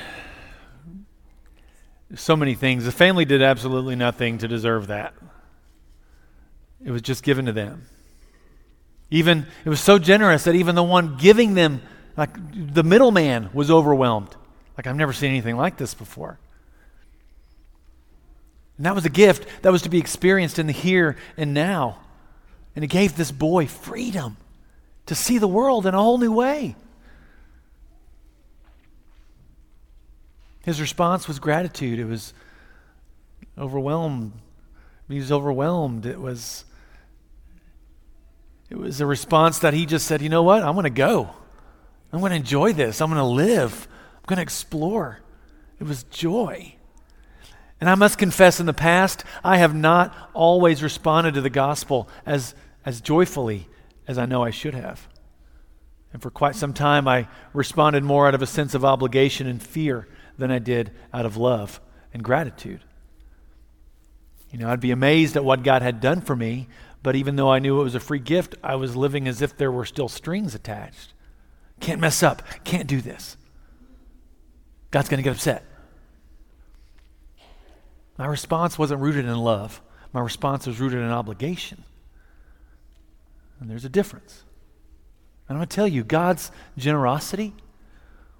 So 2.15 2.37
many 2.37 2.55
things. 2.55 2.85
The 2.85 2.93
family 2.93 3.25
did 3.25 3.43
absolutely 3.43 3.97
nothing 3.97 4.39
to 4.39 4.49
deserve 4.49 4.87
that. 4.87 5.15
It 6.85 6.91
was 6.91 7.03
just 7.03 7.23
given 7.23 7.47
to 7.47 7.53
them. 7.53 7.87
Even 9.11 9.47
it 9.65 9.69
was 9.69 9.81
so 9.81 9.99
generous 9.99 10.45
that 10.45 10.55
even 10.55 10.75
the 10.75 10.83
one 10.83 11.17
giving 11.17 11.55
them, 11.55 11.83
like 12.17 12.31
the 12.75 12.83
middleman, 12.83 13.51
was 13.53 13.71
overwhelmed. 13.71 14.35
Like, 14.77 14.87
I've 14.87 14.97
never 14.97 15.13
seen 15.13 15.31
anything 15.31 15.57
like 15.57 15.77
this 15.77 15.95
before. 15.95 16.39
And 18.77 18.87
that 18.87 18.95
was 18.95 19.05
a 19.05 19.11
gift 19.11 19.63
that 19.63 19.73
was 19.73 19.83
to 19.83 19.89
be 19.89 19.99
experienced 19.99 20.59
in 20.59 20.67
the 20.67 20.73
here 20.73 21.17
and 21.37 21.53
now. 21.53 21.99
And 22.77 22.85
it 22.85 22.89
gave 22.89 23.17
this 23.17 23.33
boy 23.33 23.67
freedom 23.67 24.37
to 25.07 25.15
see 25.15 25.39
the 25.39 25.49
world 25.49 25.85
in 25.85 25.95
a 25.95 25.99
whole 25.99 26.19
new 26.19 26.33
way. 26.33 26.77
His 30.69 30.83
response 30.83 31.27
was 31.27 31.39
gratitude. 31.39 31.99
It 31.99 32.05
was 32.05 32.35
overwhelmed. 33.57 34.35
He 35.09 35.17
was 35.17 35.33
overwhelmed. 35.33 36.05
It 36.05 36.21
was 36.21 36.67
it 38.69 38.77
was 38.77 39.01
a 39.01 39.07
response 39.07 39.61
that 39.61 39.73
he 39.73 39.87
just 39.87 40.07
said, 40.07 40.21
"You 40.21 40.29
know 40.29 40.43
what? 40.43 40.63
I'm 40.63 40.75
going 40.75 40.85
to 40.85 40.91
go. 40.91 41.31
I'm 42.13 42.21
going 42.21 42.33
to 42.33 42.37
enjoy 42.37 42.75
this. 42.75 43.01
I'm 43.01 43.09
going 43.09 43.17
to 43.17 43.25
live 43.25 43.89
I'm 44.17 44.27
going 44.27 44.37
to 44.37 44.43
explore. 44.43 45.21
It 45.81 45.85
was 45.85 46.03
joy. 46.03 46.75
And 47.81 47.89
I 47.89 47.95
must 47.95 48.19
confess, 48.19 48.61
in 48.61 48.67
the 48.67 48.75
past, 48.75 49.25
I 49.43 49.57
have 49.57 49.75
not 49.75 50.15
always 50.35 50.83
responded 50.83 51.33
to 51.33 51.41
the 51.41 51.49
gospel 51.49 52.11
as, 52.27 52.55
as 52.85 53.01
joyfully 53.01 53.69
as 54.07 54.19
I 54.19 54.27
know 54.27 54.45
I 54.45 54.51
should 54.51 54.75
have. 54.75 55.09
And 56.13 56.21
for 56.21 56.31
quite 56.31 56.57
some 56.57 56.75
time, 56.75 57.09
I 57.09 57.27
responded 57.55 58.05
more 58.05 58.29
out 58.29 58.35
of 58.35 58.43
a 58.43 58.47
sense 58.47 58.75
of 58.75 58.85
obligation 58.85 59.47
and 59.47 59.63
fear 59.63 60.07
than 60.39 60.51
I 60.51 60.59
did 60.59 60.93
out 61.13 61.27
of 61.27 61.37
love 61.37 61.81
and 62.15 62.23
gratitude. 62.23 62.81
You 64.51 64.59
know, 64.59 64.71
I'd 64.71 64.81
be 64.81 64.93
amazed 64.93 65.37
at 65.37 65.45
what 65.45 65.63
God 65.63 65.83
had 65.83 66.01
done 66.01 66.21
for 66.21 66.35
me, 66.35 66.69
but 67.03 67.17
even 67.17 67.37
though 67.37 67.51
I 67.51 67.59
knew 67.59 67.81
it 67.81 67.85
was 67.85 67.95
a 67.95 68.01
free 68.01 68.19
gift, 68.19 68.55
I 68.63 68.77
was 68.77 68.97
living 68.97 69.29
as 69.29 69.43
if 69.43 69.57
there 69.57 69.71
were 69.71 69.85
still 69.85 70.09
strings 70.09 70.55
attached. 70.55 71.13
Can't 71.81 72.01
mess 72.01 72.23
up, 72.23 72.43
can't 72.65 72.87
do 72.87 73.01
this. 73.01 73.37
God's 74.91 75.09
going 75.09 75.19
to 75.19 75.23
get 75.23 75.37
upset. 75.37 75.65
My 78.17 78.27
response 78.27 78.79
wasn't 78.79 79.01
rooted 79.01 79.27
in 79.27 79.37
love, 79.37 79.83
my 80.13 80.21
response 80.21 80.67
was 80.67 80.81
rooted 80.81 80.99
in 80.99 81.11
obligation. 81.11 81.85
And 83.61 83.69
there's 83.69 83.85
a 83.85 83.91
difference. 83.91 84.45
And 85.49 85.57
I'm 85.57 85.61
going 85.61 85.69
to 85.69 85.75
tell 85.75 85.89
you, 85.89 86.05
God's 86.05 86.51
generosity 86.77 87.55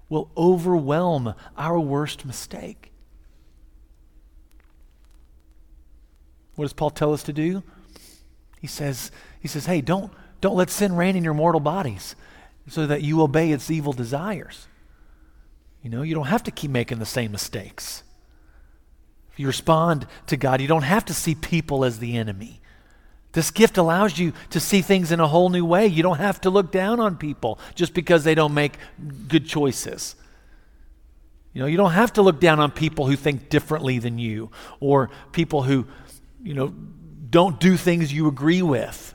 will 0.09 0.31
overwhelm 0.35 1.33
our 1.57 1.79
worst 1.79 2.25
mistake. 2.25 2.91
What 6.55 6.65
does 6.65 6.73
Paul 6.73 6.89
tell 6.89 7.13
us 7.13 7.23
to 7.23 7.33
do? 7.33 7.63
He 8.59 8.67
says, 8.67 9.11
he 9.39 9.47
says, 9.47 9.65
hey, 9.65 9.79
don't, 9.79 10.11
don't 10.41 10.57
let 10.57 10.69
sin 10.69 10.95
reign 10.95 11.15
in 11.15 11.23
your 11.23 11.33
mortal 11.33 11.61
bodies 11.61 12.15
so 12.67 12.85
that 12.87 13.01
you 13.01 13.21
obey 13.21 13.51
its 13.51 13.71
evil 13.71 13.93
desires. 13.93 14.67
You 15.81 15.89
know, 15.89 16.01
you 16.01 16.13
don't 16.13 16.27
have 16.27 16.43
to 16.43 16.51
keep 16.51 16.71
making 16.71 16.99
the 16.99 17.05
same 17.05 17.31
mistakes. 17.31 18.03
If 19.31 19.39
you 19.39 19.47
respond 19.47 20.07
to 20.27 20.35
God, 20.35 20.59
you 20.59 20.67
don't 20.67 20.81
have 20.81 21.05
to 21.05 21.13
see 21.13 21.35
people 21.35 21.85
as 21.85 21.99
the 21.99 22.17
enemy. 22.17 22.58
This 23.31 23.51
gift 23.51 23.77
allows 23.77 24.17
you 24.17 24.33
to 24.49 24.59
see 24.59 24.81
things 24.81 25.11
in 25.11 25.19
a 25.19 25.27
whole 25.27 25.49
new 25.49 25.63
way. 25.63 25.85
You 25.85 26.01
don't 26.01 26.17
have 26.17 26.41
to 26.41 26.49
look 26.49 26.71
down 26.71 26.99
on 26.99 27.15
people 27.17 27.59
just 27.75 27.93
because 27.93 28.23
they 28.23 28.33
don't 28.33 28.53
make 28.53 28.73
good 29.27 29.45
choices. 29.45 30.15
You 31.53 31.61
know, 31.61 31.67
you 31.67 31.77
don't 31.77 31.91
have 31.91 32.13
to 32.13 32.21
look 32.21 32.39
down 32.39 32.59
on 32.59 32.71
people 32.71 33.05
who 33.05 33.15
think 33.15 33.49
differently 33.49 33.99
than 33.99 34.17
you 34.17 34.49
or 34.79 35.09
people 35.31 35.63
who, 35.63 35.85
you 36.41 36.53
know, 36.53 36.73
don't 37.29 37.59
do 37.59 37.77
things 37.77 38.11
you 38.11 38.27
agree 38.27 38.61
with 38.61 39.13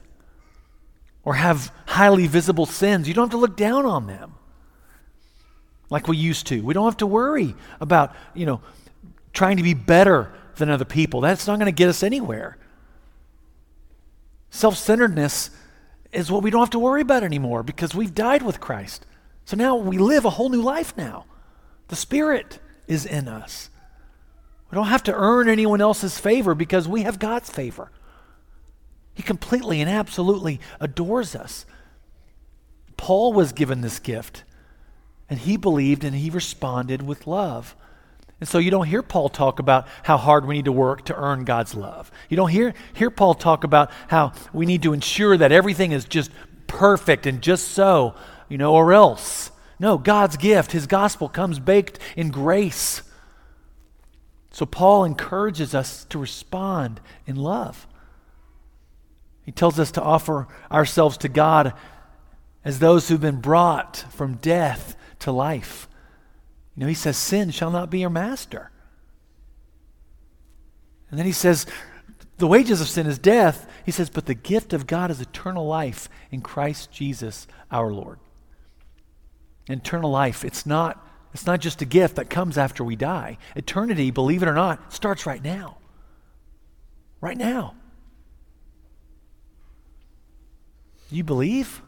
or 1.24 1.34
have 1.34 1.72
highly 1.86 2.26
visible 2.26 2.66
sins. 2.66 3.08
You 3.08 3.14
don't 3.14 3.24
have 3.24 3.30
to 3.32 3.36
look 3.38 3.56
down 3.56 3.86
on 3.86 4.06
them 4.06 4.34
like 5.90 6.06
we 6.06 6.16
used 6.16 6.46
to. 6.48 6.60
We 6.60 6.74
don't 6.74 6.84
have 6.84 6.98
to 6.98 7.06
worry 7.06 7.54
about, 7.80 8.14
you 8.34 8.46
know, 8.46 8.60
trying 9.32 9.56
to 9.56 9.62
be 9.62 9.74
better 9.74 10.32
than 10.56 10.70
other 10.70 10.84
people. 10.84 11.20
That's 11.20 11.46
not 11.46 11.58
going 11.58 11.66
to 11.66 11.72
get 11.72 11.88
us 11.88 12.02
anywhere. 12.02 12.58
Self 14.54 14.76
centeredness 14.76 15.50
is 16.12 16.30
what 16.30 16.44
we 16.44 16.48
don't 16.48 16.60
have 16.60 16.70
to 16.70 16.78
worry 16.78 17.00
about 17.00 17.24
anymore 17.24 17.64
because 17.64 17.92
we've 17.92 18.14
died 18.14 18.42
with 18.42 18.60
Christ. 18.60 19.04
So 19.44 19.56
now 19.56 19.74
we 19.74 19.98
live 19.98 20.24
a 20.24 20.30
whole 20.30 20.48
new 20.48 20.62
life 20.62 20.96
now. 20.96 21.24
The 21.88 21.96
Spirit 21.96 22.60
is 22.86 23.04
in 23.04 23.26
us. 23.26 23.68
We 24.70 24.76
don't 24.76 24.86
have 24.86 25.02
to 25.02 25.12
earn 25.12 25.48
anyone 25.48 25.80
else's 25.80 26.20
favor 26.20 26.54
because 26.54 26.86
we 26.86 27.02
have 27.02 27.18
God's 27.18 27.50
favor. 27.50 27.90
He 29.12 29.24
completely 29.24 29.80
and 29.80 29.90
absolutely 29.90 30.60
adores 30.78 31.34
us. 31.34 31.66
Paul 32.96 33.32
was 33.32 33.50
given 33.50 33.80
this 33.80 33.98
gift, 33.98 34.44
and 35.28 35.40
he 35.40 35.56
believed 35.56 36.04
and 36.04 36.14
he 36.14 36.30
responded 36.30 37.02
with 37.02 37.26
love. 37.26 37.74
And 38.40 38.48
so 38.48 38.58
you 38.58 38.70
don't 38.70 38.86
hear 38.86 39.02
Paul 39.02 39.28
talk 39.28 39.58
about 39.58 39.86
how 40.02 40.16
hard 40.16 40.44
we 40.46 40.56
need 40.56 40.64
to 40.64 40.72
work 40.72 41.04
to 41.06 41.16
earn 41.16 41.44
God's 41.44 41.74
love. 41.74 42.10
You 42.28 42.36
don't 42.36 42.50
hear, 42.50 42.74
hear 42.92 43.10
Paul 43.10 43.34
talk 43.34 43.64
about 43.64 43.90
how 44.08 44.32
we 44.52 44.66
need 44.66 44.82
to 44.82 44.92
ensure 44.92 45.36
that 45.36 45.52
everything 45.52 45.92
is 45.92 46.04
just 46.04 46.30
perfect 46.66 47.26
and 47.26 47.40
just 47.40 47.68
so, 47.68 48.14
you 48.48 48.58
know, 48.58 48.74
or 48.74 48.92
else. 48.92 49.50
No, 49.78 49.98
God's 49.98 50.36
gift, 50.36 50.72
his 50.72 50.86
gospel 50.86 51.28
comes 51.28 51.58
baked 51.58 51.98
in 52.16 52.30
grace. 52.30 53.02
So 54.50 54.66
Paul 54.66 55.04
encourages 55.04 55.74
us 55.74 56.04
to 56.06 56.18
respond 56.18 57.00
in 57.26 57.36
love. 57.36 57.86
He 59.44 59.52
tells 59.52 59.78
us 59.78 59.90
to 59.92 60.02
offer 60.02 60.48
ourselves 60.70 61.16
to 61.18 61.28
God 61.28 61.74
as 62.64 62.78
those 62.78 63.08
who've 63.08 63.20
been 63.20 63.40
brought 63.40 64.04
from 64.10 64.36
death 64.36 64.96
to 65.20 65.32
life. 65.32 65.88
You 66.76 66.80
know, 66.80 66.86
he 66.86 66.94
says, 66.94 67.16
Sin 67.16 67.50
shall 67.50 67.70
not 67.70 67.90
be 67.90 68.00
your 68.00 68.10
master. 68.10 68.70
And 71.10 71.18
then 71.18 71.26
he 71.26 71.32
says, 71.32 71.66
The 72.38 72.46
wages 72.46 72.80
of 72.80 72.88
sin 72.88 73.06
is 73.06 73.18
death. 73.18 73.70
He 73.86 73.92
says, 73.92 74.10
But 74.10 74.26
the 74.26 74.34
gift 74.34 74.72
of 74.72 74.86
God 74.86 75.10
is 75.10 75.20
eternal 75.20 75.66
life 75.66 76.08
in 76.30 76.40
Christ 76.40 76.90
Jesus 76.90 77.46
our 77.70 77.92
Lord. 77.92 78.18
Eternal 79.68 80.10
life, 80.10 80.44
it's 80.44 80.66
not, 80.66 81.06
it's 81.32 81.46
not 81.46 81.60
just 81.60 81.80
a 81.80 81.86
gift 81.86 82.16
that 82.16 82.28
comes 82.28 82.58
after 82.58 82.84
we 82.84 82.96
die. 82.96 83.38
Eternity, 83.56 84.10
believe 84.10 84.42
it 84.42 84.48
or 84.48 84.54
not, 84.54 84.92
starts 84.92 85.26
right 85.26 85.42
now. 85.42 85.78
Right 87.20 87.38
now. 87.38 87.76
You 91.10 91.22
believe? 91.22 91.80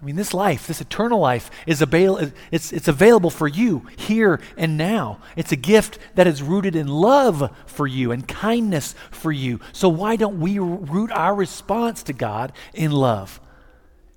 I 0.00 0.04
mean, 0.04 0.14
this 0.14 0.32
life, 0.32 0.68
this 0.68 0.80
eternal 0.80 1.18
life, 1.18 1.50
is 1.66 1.82
avail- 1.82 2.30
it's, 2.52 2.72
it's 2.72 2.86
available 2.86 3.30
for 3.30 3.48
you 3.48 3.86
here 3.96 4.40
and 4.56 4.76
now. 4.76 5.18
It's 5.34 5.50
a 5.50 5.56
gift 5.56 5.98
that 6.14 6.28
is 6.28 6.40
rooted 6.40 6.76
in 6.76 6.86
love 6.86 7.50
for 7.66 7.86
you 7.86 8.12
and 8.12 8.26
kindness 8.26 8.94
for 9.10 9.32
you. 9.32 9.58
So, 9.72 9.88
why 9.88 10.14
don't 10.14 10.38
we 10.38 10.60
root 10.60 11.10
our 11.10 11.34
response 11.34 12.04
to 12.04 12.12
God 12.12 12.52
in 12.72 12.92
love, 12.92 13.40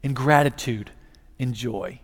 in 0.04 0.13
gratitude, 0.13 0.91
in 1.39 1.54
joy? 1.54 2.00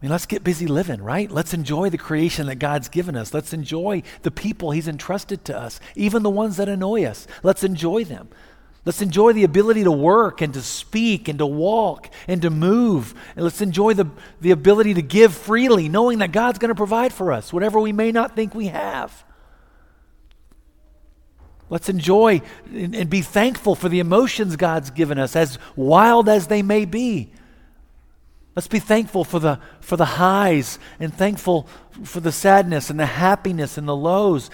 I 0.00 0.06
mean, 0.06 0.10
let's 0.10 0.26
get 0.26 0.44
busy 0.44 0.66
living, 0.66 1.02
right? 1.02 1.30
Let's 1.30 1.52
enjoy 1.52 1.90
the 1.90 1.98
creation 1.98 2.46
that 2.46 2.56
God's 2.56 2.88
given 2.88 3.16
us. 3.16 3.34
Let's 3.34 3.52
enjoy 3.52 4.02
the 4.22 4.30
people 4.30 4.70
He's 4.70 4.88
entrusted 4.88 5.44
to 5.46 5.58
us, 5.58 5.78
even 5.94 6.22
the 6.22 6.30
ones 6.30 6.56
that 6.56 6.70
annoy 6.70 7.04
us. 7.04 7.26
Let's 7.42 7.64
enjoy 7.64 8.04
them. 8.04 8.30
Let's 8.84 9.00
enjoy 9.00 9.32
the 9.32 9.44
ability 9.44 9.84
to 9.84 9.90
work 9.90 10.42
and 10.42 10.52
to 10.52 10.60
speak 10.60 11.28
and 11.28 11.38
to 11.38 11.46
walk 11.46 12.10
and 12.28 12.42
to 12.42 12.50
move. 12.50 13.14
And 13.34 13.44
let's 13.44 13.62
enjoy 13.62 13.94
the, 13.94 14.10
the 14.42 14.50
ability 14.50 14.94
to 14.94 15.02
give 15.02 15.32
freely, 15.34 15.88
knowing 15.88 16.18
that 16.18 16.32
God's 16.32 16.58
going 16.58 16.68
to 16.68 16.74
provide 16.74 17.12
for 17.12 17.32
us 17.32 17.52
whatever 17.52 17.80
we 17.80 17.92
may 17.92 18.12
not 18.12 18.36
think 18.36 18.54
we 18.54 18.66
have. 18.66 19.24
Let's 21.70 21.88
enjoy 21.88 22.42
and, 22.66 22.94
and 22.94 23.08
be 23.08 23.22
thankful 23.22 23.74
for 23.74 23.88
the 23.88 24.00
emotions 24.00 24.56
God's 24.56 24.90
given 24.90 25.18
us, 25.18 25.34
as 25.34 25.58
wild 25.76 26.28
as 26.28 26.48
they 26.48 26.60
may 26.60 26.84
be. 26.84 27.32
Let's 28.54 28.68
be 28.68 28.78
thankful 28.78 29.24
for 29.24 29.40
the, 29.40 29.58
for 29.80 29.96
the 29.96 30.04
highs 30.04 30.78
and 31.00 31.12
thankful 31.12 31.66
for 32.04 32.20
the 32.20 32.30
sadness 32.30 32.90
and 32.90 33.00
the 33.00 33.06
happiness 33.06 33.78
and 33.78 33.88
the 33.88 33.96
lows. 33.96 34.50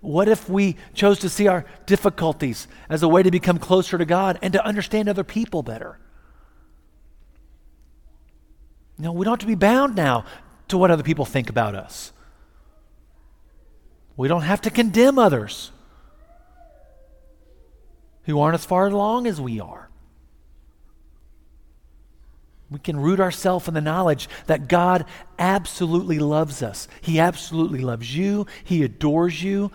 What 0.00 0.28
if 0.28 0.48
we 0.48 0.76
chose 0.94 1.18
to 1.20 1.28
see 1.28 1.48
our 1.48 1.64
difficulties 1.86 2.68
as 2.88 3.02
a 3.02 3.08
way 3.08 3.22
to 3.22 3.30
become 3.30 3.58
closer 3.58 3.98
to 3.98 4.04
God 4.04 4.38
and 4.42 4.52
to 4.52 4.64
understand 4.64 5.08
other 5.08 5.24
people 5.24 5.62
better? 5.62 5.98
No, 8.98 9.12
we 9.12 9.24
don't 9.24 9.32
have 9.32 9.40
to 9.40 9.46
be 9.46 9.54
bound 9.54 9.96
now 9.96 10.24
to 10.68 10.78
what 10.78 10.90
other 10.90 11.02
people 11.02 11.24
think 11.24 11.50
about 11.50 11.74
us. 11.74 12.12
We 14.16 14.28
don't 14.28 14.42
have 14.42 14.60
to 14.62 14.70
condemn 14.70 15.18
others 15.18 15.72
who 18.24 18.40
aren't 18.40 18.54
as 18.54 18.64
far 18.64 18.86
along 18.86 19.26
as 19.26 19.40
we 19.40 19.58
are. 19.58 19.88
We 22.72 22.78
can 22.78 22.98
root 22.98 23.20
ourselves 23.20 23.68
in 23.68 23.74
the 23.74 23.80
knowledge 23.80 24.28
that 24.46 24.68
God 24.68 25.04
absolutely 25.38 26.18
loves 26.18 26.62
us. 26.62 26.88
He 27.00 27.20
absolutely 27.20 27.80
loves 27.80 28.16
you. 28.16 28.46
He 28.64 28.82
adores 28.82 29.42
you. 29.42 29.70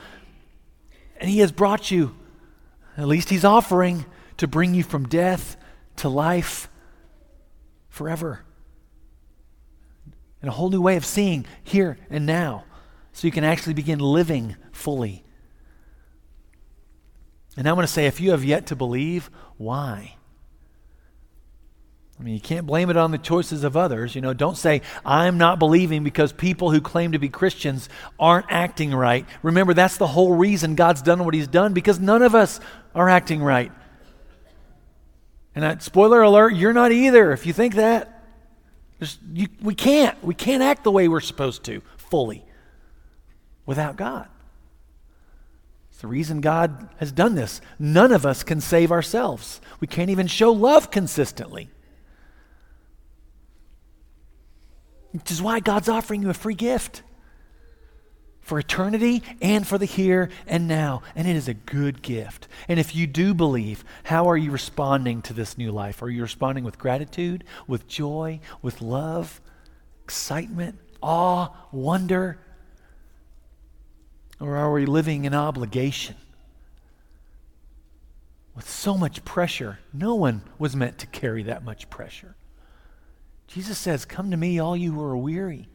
And 1.19 1.29
He 1.29 1.39
has 1.39 1.51
brought 1.51 1.91
you, 1.91 2.15
at 2.97 3.07
least 3.07 3.29
He's 3.29 3.45
offering, 3.45 4.05
to 4.37 4.47
bring 4.47 4.73
you 4.73 4.83
from 4.83 5.07
death 5.07 5.57
to 5.97 6.09
life 6.09 6.69
forever. 7.89 8.43
And 10.41 10.49
a 10.49 10.53
whole 10.53 10.69
new 10.69 10.81
way 10.81 10.97
of 10.97 11.05
seeing 11.05 11.45
here 11.63 11.97
and 12.09 12.25
now. 12.25 12.65
So 13.13 13.27
you 13.27 13.31
can 13.31 13.43
actually 13.43 13.73
begin 13.73 13.99
living 13.99 14.55
fully. 14.71 15.23
And 17.57 17.67
I'm 17.67 17.73
going 17.73 17.87
to 17.87 17.91
say 17.91 18.05
if 18.05 18.21
you 18.21 18.31
have 18.31 18.43
yet 18.43 18.67
to 18.67 18.75
believe, 18.75 19.31
why? 19.57 20.16
I 22.19 22.23
mean, 22.23 22.33
you 22.33 22.41
can't 22.41 22.65
blame 22.65 22.89
it 22.89 22.97
on 22.97 23.11
the 23.11 23.19
choices 23.19 23.63
of 23.63 23.77
others. 23.77 24.15
You 24.15 24.21
know, 24.21 24.33
don't 24.33 24.57
say, 24.57 24.81
I'm 25.05 25.37
not 25.37 25.59
believing 25.59 26.03
because 26.03 26.33
people 26.33 26.71
who 26.71 26.81
claim 26.81 27.11
to 27.11 27.19
be 27.19 27.29
Christians 27.29 27.89
aren't 28.19 28.47
acting 28.49 28.93
right. 28.93 29.25
Remember, 29.43 29.75
that's 29.75 29.97
the 29.97 30.07
whole 30.07 30.33
reason 30.33 30.73
God's 30.73 31.03
done 31.03 31.25
what 31.25 31.35
He's 31.35 31.47
done 31.47 31.73
because 31.73 31.99
none 31.99 32.23
of 32.23 32.33
us 32.33 32.59
are 32.95 33.07
acting 33.07 33.43
right. 33.43 33.71
And 35.53 35.63
that, 35.63 35.83
spoiler 35.83 36.21
alert, 36.21 36.55
you're 36.55 36.73
not 36.73 36.91
either 36.91 37.31
if 37.33 37.45
you 37.45 37.53
think 37.53 37.75
that. 37.75 38.13
You, 39.31 39.47
we 39.61 39.75
can't. 39.75 40.21
We 40.23 40.33
can't 40.33 40.63
act 40.63 40.83
the 40.83 40.91
way 40.91 41.07
we're 41.07 41.19
supposed 41.19 41.63
to 41.65 41.81
fully 41.97 42.43
without 43.67 43.95
God. 43.95 44.27
It's 45.91 46.01
the 46.01 46.07
reason 46.07 46.41
God 46.41 46.89
has 46.97 47.11
done 47.11 47.35
this. 47.35 47.61
None 47.77 48.11
of 48.11 48.25
us 48.25 48.43
can 48.43 48.59
save 48.59 48.91
ourselves. 48.91 49.61
We 49.79 49.87
can't 49.87 50.09
even 50.09 50.25
show 50.25 50.51
love 50.51 50.89
consistently. 50.89 51.69
Which 55.17 55.31
is 55.31 55.41
why 55.41 55.59
God's 55.59 55.89
offering 55.89 56.21
you 56.21 56.29
a 56.29 56.33
free 56.33 56.55
gift 56.55 57.03
for 58.41 58.59
eternity 58.59 59.23
and 59.41 59.67
for 59.67 59.77
the 59.77 59.85
here 59.85 60.29
and 60.45 60.67
now. 60.67 61.01
And 61.15 61.27
it 61.27 61.35
is 61.35 61.47
a 61.47 61.53
good 61.53 62.01
gift. 62.01 62.47
And 62.67 62.79
if 62.79 62.95
you 62.95 63.07
do 63.07 63.33
believe, 63.33 63.83
how 64.03 64.29
are 64.29 64.37
you 64.37 64.51
responding 64.51 65.21
to 65.23 65.33
this 65.33 65.57
new 65.57 65.71
life? 65.71 66.01
Are 66.01 66.09
you 66.09 66.21
responding 66.21 66.63
with 66.63 66.77
gratitude, 66.77 67.43
with 67.67 67.87
joy, 67.87 68.39
with 68.61 68.81
love, 68.81 69.41
excitement, 70.03 70.79
awe, 71.01 71.49
wonder? 71.71 72.39
Or 74.39 74.55
are 74.55 74.71
we 74.71 74.85
living 74.85 75.25
in 75.25 75.33
obligation? 75.33 76.15
with 78.57 78.67
so 78.67 78.97
much 78.97 79.23
pressure. 79.23 79.77
No 79.93 80.15
one 80.15 80.41
was 80.57 80.75
meant 80.75 80.97
to 80.97 81.05
carry 81.05 81.43
that 81.43 81.63
much 81.63 81.91
pressure. 81.91 82.35
Jesus 83.47 83.77
says, 83.77 84.05
Come 84.05 84.31
to 84.31 84.37
me, 84.37 84.59
all 84.59 84.75
you 84.75 84.93
who 84.93 85.03
are 85.03 85.17
weary. 85.17 85.67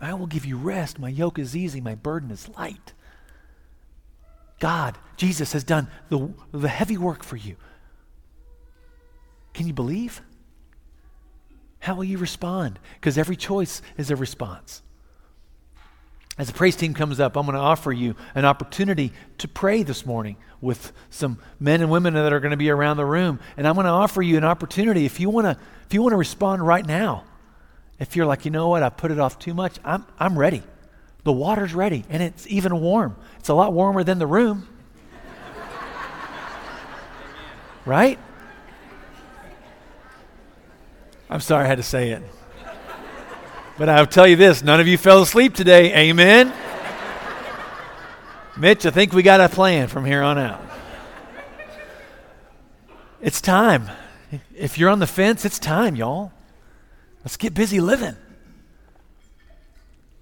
I 0.00 0.14
will 0.14 0.26
give 0.26 0.44
you 0.44 0.56
rest. 0.56 0.98
My 0.98 1.08
yoke 1.08 1.38
is 1.38 1.56
easy, 1.56 1.80
my 1.80 1.94
burden 1.94 2.30
is 2.30 2.48
light. 2.50 2.92
God, 4.60 4.98
Jesus, 5.16 5.52
has 5.52 5.64
done 5.64 5.88
the, 6.08 6.32
the 6.52 6.68
heavy 6.68 6.96
work 6.96 7.22
for 7.22 7.36
you. 7.36 7.56
Can 9.54 9.66
you 9.66 9.72
believe? 9.72 10.20
How 11.80 11.94
will 11.94 12.04
you 12.04 12.18
respond? 12.18 12.78
Because 12.94 13.18
every 13.18 13.36
choice 13.36 13.82
is 13.96 14.10
a 14.10 14.16
response. 14.16 14.82
As 16.38 16.46
the 16.46 16.52
praise 16.52 16.76
team 16.76 16.94
comes 16.94 17.18
up, 17.18 17.36
I'm 17.36 17.46
going 17.46 17.56
to 17.56 17.60
offer 17.60 17.92
you 17.92 18.14
an 18.36 18.44
opportunity 18.44 19.12
to 19.38 19.48
pray 19.48 19.82
this 19.82 20.06
morning 20.06 20.36
with 20.60 20.92
some 21.10 21.38
men 21.58 21.80
and 21.80 21.90
women 21.90 22.14
that 22.14 22.32
are 22.32 22.38
going 22.38 22.52
to 22.52 22.56
be 22.56 22.70
around 22.70 22.96
the 22.96 23.04
room. 23.04 23.40
And 23.56 23.66
I'm 23.66 23.74
going 23.74 23.86
to 23.86 23.90
offer 23.90 24.22
you 24.22 24.36
an 24.36 24.44
opportunity 24.44 25.04
if 25.04 25.18
you 25.18 25.30
want 25.30 25.46
to 25.46 25.58
if 25.84 25.94
you 25.94 26.00
want 26.02 26.12
to 26.12 26.16
respond 26.16 26.64
right 26.64 26.86
now. 26.86 27.24
If 27.98 28.14
you're 28.14 28.26
like, 28.26 28.44
you 28.44 28.52
know 28.52 28.68
what, 28.68 28.84
I 28.84 28.90
put 28.90 29.10
it 29.10 29.18
off 29.18 29.40
too 29.40 29.54
much, 29.54 29.78
I'm, 29.84 30.06
I'm 30.20 30.38
ready. 30.38 30.62
The 31.24 31.32
water's 31.32 31.74
ready, 31.74 32.04
and 32.08 32.22
it's 32.22 32.46
even 32.46 32.80
warm. 32.80 33.16
It's 33.40 33.48
a 33.48 33.54
lot 33.54 33.72
warmer 33.72 34.04
than 34.04 34.20
the 34.20 34.26
room. 34.26 34.68
right? 37.84 38.18
I'm 41.28 41.40
sorry 41.40 41.64
I 41.64 41.68
had 41.68 41.78
to 41.78 41.82
say 41.82 42.10
it. 42.10 42.22
But 43.78 43.88
I'll 43.88 44.06
tell 44.06 44.26
you 44.26 44.34
this 44.34 44.64
none 44.64 44.80
of 44.80 44.88
you 44.88 44.98
fell 44.98 45.22
asleep 45.22 45.54
today. 45.54 45.94
Amen. 45.94 46.52
Mitch, 48.56 48.84
I 48.84 48.90
think 48.90 49.12
we 49.12 49.22
got 49.22 49.40
a 49.40 49.48
plan 49.48 49.86
from 49.86 50.04
here 50.04 50.20
on 50.20 50.36
out. 50.36 50.60
It's 53.20 53.40
time. 53.40 53.88
If 54.52 54.78
you're 54.78 54.90
on 54.90 54.98
the 54.98 55.06
fence, 55.06 55.44
it's 55.44 55.60
time, 55.60 55.94
y'all. 55.94 56.32
Let's 57.20 57.36
get 57.36 57.54
busy 57.54 57.80
living. 57.80 58.16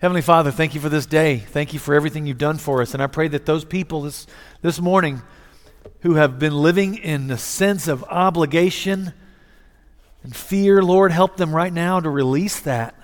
Heavenly 0.03 0.21
Father, 0.21 0.51
thank 0.51 0.75
you 0.75 0.81
for 0.83 0.90
this 0.90 1.07
day. 1.07 1.38
Thank 1.38 1.73
you 1.73 1.79
for 1.79 1.95
everything 1.95 2.27
you've 2.27 2.37
done 2.37 2.59
for 2.59 2.83
us. 2.83 2.92
And 2.92 3.03
I 3.03 3.07
pray 3.07 3.29
that 3.29 3.47
those 3.47 3.64
people 3.64 4.03
this, 4.03 4.27
this 4.61 4.79
morning 4.79 5.23
who 6.01 6.14
have 6.14 6.38
been 6.38 6.55
living 6.55 6.97
in 6.97 7.29
the 7.29 7.38
sense 7.38 7.88
of 7.88 8.05
obligation 8.05 9.14
and 10.23 10.37
fear, 10.37 10.83
Lord, 10.83 11.11
help 11.11 11.38
them 11.38 11.57
right 11.57 11.73
now 11.73 12.01
to 12.01 12.11
release 12.11 12.61
that 12.61 12.95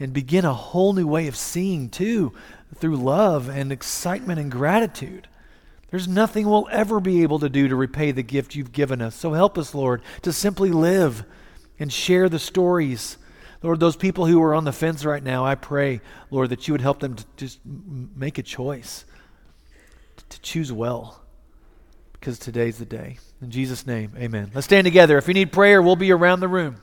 and 0.00 0.12
begin 0.12 0.44
a 0.44 0.54
whole 0.54 0.94
new 0.94 1.06
way 1.06 1.28
of 1.28 1.36
seeing 1.36 1.90
too 1.90 2.32
through 2.74 2.96
love 2.96 3.48
and 3.48 3.70
excitement 3.70 4.40
and 4.40 4.50
gratitude. 4.50 5.28
There's 5.90 6.08
nothing 6.08 6.48
we'll 6.48 6.68
ever 6.70 7.00
be 7.00 7.22
able 7.22 7.40
to 7.40 7.48
do 7.48 7.68
to 7.68 7.76
repay 7.76 8.12
the 8.12 8.22
gift 8.22 8.54
you've 8.54 8.72
given 8.72 9.02
us. 9.02 9.14
So 9.14 9.32
help 9.32 9.58
us, 9.58 9.74
Lord, 9.74 10.02
to 10.22 10.32
simply 10.32 10.70
live 10.70 11.24
and 11.78 11.92
share 11.92 12.28
the 12.28 12.38
stories. 12.38 13.18
Lord, 13.62 13.80
those 13.80 13.96
people 13.96 14.26
who 14.26 14.40
are 14.42 14.54
on 14.54 14.64
the 14.64 14.72
fence 14.72 15.04
right 15.04 15.22
now, 15.22 15.44
I 15.44 15.56
pray, 15.56 16.00
Lord, 16.30 16.50
that 16.50 16.66
you 16.66 16.74
would 16.74 16.80
help 16.80 17.00
them 17.00 17.16
to 17.16 17.24
just 17.36 17.58
make 17.64 18.38
a 18.38 18.42
choice, 18.42 19.04
to 20.28 20.40
choose 20.40 20.72
well, 20.72 21.20
because 22.12 22.38
today's 22.38 22.78
the 22.78 22.86
day. 22.86 23.18
In 23.42 23.50
Jesus' 23.50 23.86
name, 23.86 24.12
amen. 24.16 24.52
Let's 24.54 24.66
stand 24.66 24.84
together. 24.84 25.18
If 25.18 25.26
you 25.26 25.34
need 25.34 25.52
prayer, 25.52 25.82
we'll 25.82 25.96
be 25.96 26.12
around 26.12 26.40
the 26.40 26.48
room. 26.48 26.76